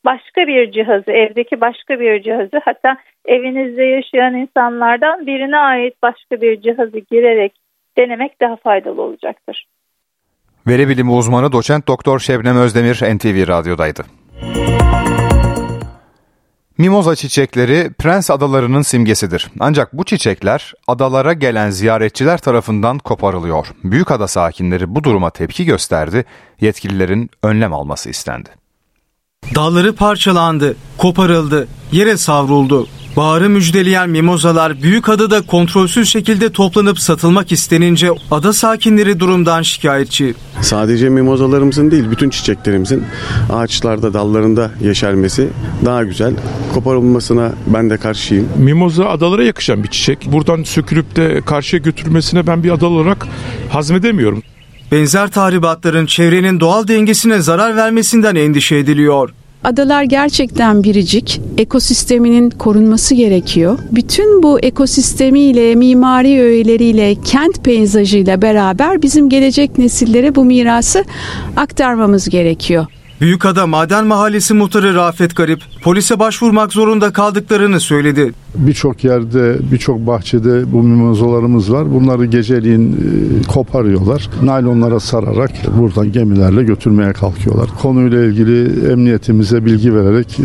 [0.05, 6.61] Başka bir cihazı, evdeki başka bir cihazı hatta evinizde yaşayan insanlardan birine ait başka bir
[6.61, 7.53] cihazı girerek
[7.97, 9.65] denemek daha faydalı olacaktır.
[10.67, 14.03] Veri bilimi uzmanı doçent doktor Şebnem Özdemir NTV Radyo'daydı.
[16.77, 19.51] Mimoza çiçekleri Prens Adaları'nın simgesidir.
[19.59, 23.67] Ancak bu çiçekler adalara gelen ziyaretçiler tarafından koparılıyor.
[23.83, 26.25] Büyükada sakinleri bu duruma tepki gösterdi,
[26.61, 28.49] yetkililerin önlem alması istendi.
[29.55, 32.87] Dalları parçalandı, koparıldı, yere savruldu.
[33.17, 40.35] Baharı müjdeleyen mimozalar büyük adada kontrolsüz şekilde toplanıp satılmak istenince ada sakinleri durumdan şikayetçi.
[40.61, 43.03] Sadece mimozalarımızın değil bütün çiçeklerimizin
[43.53, 45.49] ağaçlarda dallarında yeşermesi
[45.85, 46.33] daha güzel.
[46.73, 48.49] Koparılmasına ben de karşıyım.
[48.57, 50.27] Mimoza adalara yakışan bir çiçek.
[50.31, 53.27] Buradan sökülüp de karşıya götürülmesine ben bir adalı olarak
[53.69, 54.43] hazmedemiyorum.
[54.91, 59.29] Benzer tahribatların çevrenin doğal dengesine zarar vermesinden endişe ediliyor.
[59.63, 61.41] Adalar gerçekten biricik.
[61.57, 63.79] Ekosisteminin korunması gerekiyor.
[63.91, 71.05] Bütün bu ekosistemiyle, mimari öğeleriyle, kent peyzajıyla beraber bizim gelecek nesillere bu mirası
[71.57, 72.85] aktarmamız gerekiyor.
[73.21, 78.33] Büyükada Maden Mahallesi muhtarı Rafet Garip polise başvurmak zorunda kaldıklarını söyledi.
[78.55, 81.93] Birçok yerde, birçok bahçede bu mimozalarımız var.
[81.93, 84.29] Bunları geceliğin e, koparıyorlar.
[84.43, 87.69] Naylonlara sararak buradan gemilerle götürmeye kalkıyorlar.
[87.81, 90.43] Konuyla ilgili emniyetimize bilgi vererek e,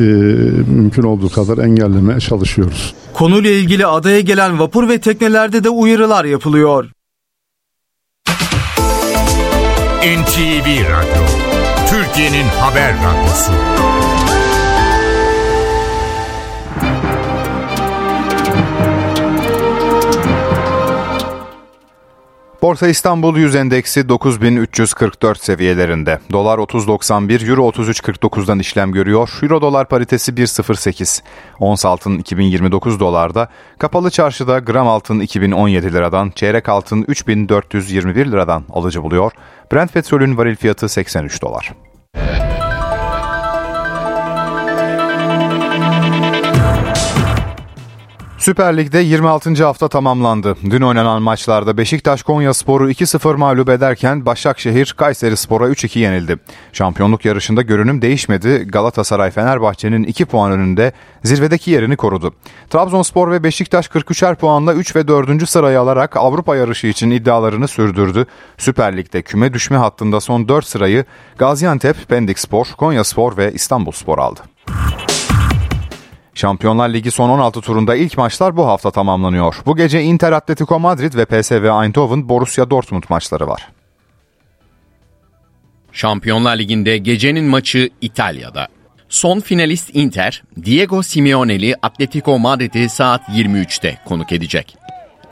[0.72, 2.94] mümkün olduğu kadar engellemeye çalışıyoruz.
[3.14, 6.90] Konuyla ilgili adaya gelen vapur ve teknelerde de uyarılar yapılıyor.
[10.02, 11.45] NTV Radyo
[11.86, 13.52] Türkiye'nin haber radyosu.
[22.66, 26.18] Borsa İstanbul Yüz Endeksi 9344 seviyelerinde.
[26.32, 29.30] Dolar 30.91, Euro 33.49'dan işlem görüyor.
[29.42, 31.22] Euro dolar paritesi 1.08.
[31.58, 33.48] Ons altın 2029 dolarda.
[33.78, 39.32] Kapalı çarşıda gram altın 2017 liradan, çeyrek altın 3421 liradan alıcı buluyor.
[39.72, 41.72] Brent petrolün varil fiyatı 83 dolar.
[48.46, 49.64] Süper Lig'de 26.
[49.64, 50.56] hafta tamamlandı.
[50.70, 56.36] Dün oynanan maçlarda Beşiktaş Konya Sporu 2-0 mağlup ederken Başakşehir Kayseri Spor'a 3-2 yenildi.
[56.72, 58.64] Şampiyonluk yarışında görünüm değişmedi.
[58.68, 60.92] Galatasaray Fenerbahçe'nin 2 puan önünde
[61.24, 62.34] zirvedeki yerini korudu.
[62.70, 65.48] Trabzonspor ve Beşiktaş 43'er puanla 3 ve 4.
[65.48, 68.26] sırayı alarak Avrupa yarışı için iddialarını sürdürdü.
[68.58, 71.04] Süper Lig'de küme düşme hattında son 4 sırayı
[71.38, 74.40] Gaziantep, Pendik Spor, Konya Spor ve İstanbul Spor aldı.
[76.36, 79.56] Şampiyonlar Ligi son 16 turunda ilk maçlar bu hafta tamamlanıyor.
[79.66, 83.68] Bu gece Inter Atletico Madrid ve PSV Eindhoven Borussia Dortmund maçları var.
[85.92, 88.68] Şampiyonlar Ligi'nde gecenin maçı İtalya'da.
[89.08, 94.76] Son finalist Inter, Diego Simeoneli Atletico Madrid'i saat 23'te konuk edecek.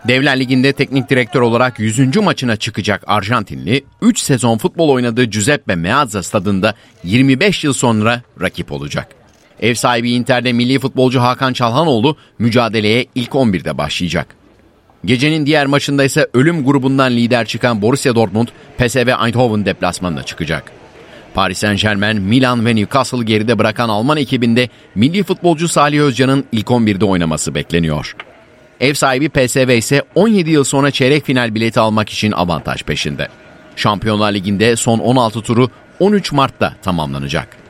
[0.08, 2.16] Devler Ligi'nde teknik direktör olarak 100.
[2.16, 6.74] maçına çıkacak Arjantinli, 3 sezon futbol oynadığı Giuseppe Meazza stadında
[7.04, 9.23] 25 yıl sonra rakip olacak.
[9.60, 14.36] Ev sahibi Inter'de milli futbolcu Hakan Çalhanoğlu mücadeleye ilk 11'de başlayacak.
[15.04, 18.48] Gecenin diğer maçında ise ölüm grubundan lider çıkan Borussia Dortmund
[18.78, 20.72] PSV Eindhoven deplasmanına çıkacak.
[21.34, 26.66] Paris Saint Germain, Milan ve Newcastle geride bırakan Alman ekibinde milli futbolcu Salih Özcan'ın ilk
[26.66, 28.16] 11'de oynaması bekleniyor.
[28.80, 33.28] Ev sahibi PSV ise 17 yıl sonra çeyrek final bileti almak için avantaj peşinde.
[33.76, 37.63] Şampiyonlar Ligi'nde son 16 turu 13 Mart'ta tamamlanacak.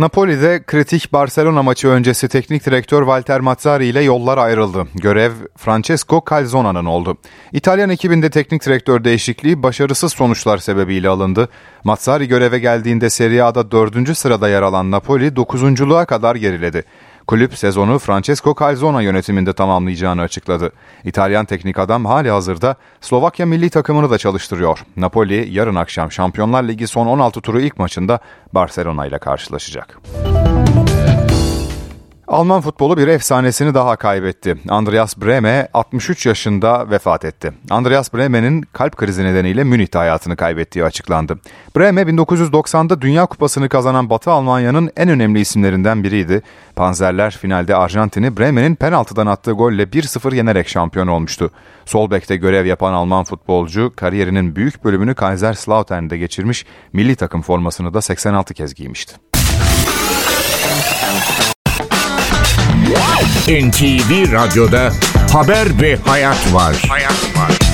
[0.00, 4.86] Napoli'de kritik Barcelona maçı öncesi teknik direktör Walter Mazzari ile yollar ayrıldı.
[4.94, 7.16] Görev Francesco Calzona'nın oldu.
[7.52, 11.48] İtalyan ekibinde teknik direktör değişikliği başarısız sonuçlar sebebiyle alındı.
[11.84, 14.18] Mazzari göreve geldiğinde Serie A'da 4.
[14.18, 16.84] sırada yer alan Napoli 9.luğa kadar geriledi.
[17.30, 20.72] Kulüp sezonu Francesco Calzona yönetiminde tamamlayacağını açıkladı.
[21.04, 24.84] İtalyan teknik adam hali hazırda Slovakya milli takımını da çalıştırıyor.
[24.96, 28.18] Napoli yarın akşam Şampiyonlar Ligi son 16 turu ilk maçında
[28.52, 30.00] Barcelona ile karşılaşacak.
[32.30, 34.56] Alman futbolu bir efsanesini daha kaybetti.
[34.68, 37.52] Andreas Brehme 63 yaşında vefat etti.
[37.70, 41.38] Andreas Brehme'nin kalp krizi nedeniyle Münih'te hayatını kaybettiği açıklandı.
[41.76, 46.42] Brehme 1990'da Dünya Kupası'nı kazanan Batı Almanya'nın en önemli isimlerinden biriydi.
[46.76, 51.50] Panzerler finalde Arjantin'i Brehme'nin penaltıdan attığı golle 1-0 yenerek şampiyon olmuştu.
[51.84, 58.02] Sol bekte görev yapan Alman futbolcu kariyerinin büyük bölümünü Kaiserslautern'de geçirmiş, milli takım formasını da
[58.02, 59.29] 86 kez giymişti.
[63.48, 64.92] NTV Radyo'da
[65.32, 66.76] haber ve hayat var.
[66.88, 67.69] Hayat var.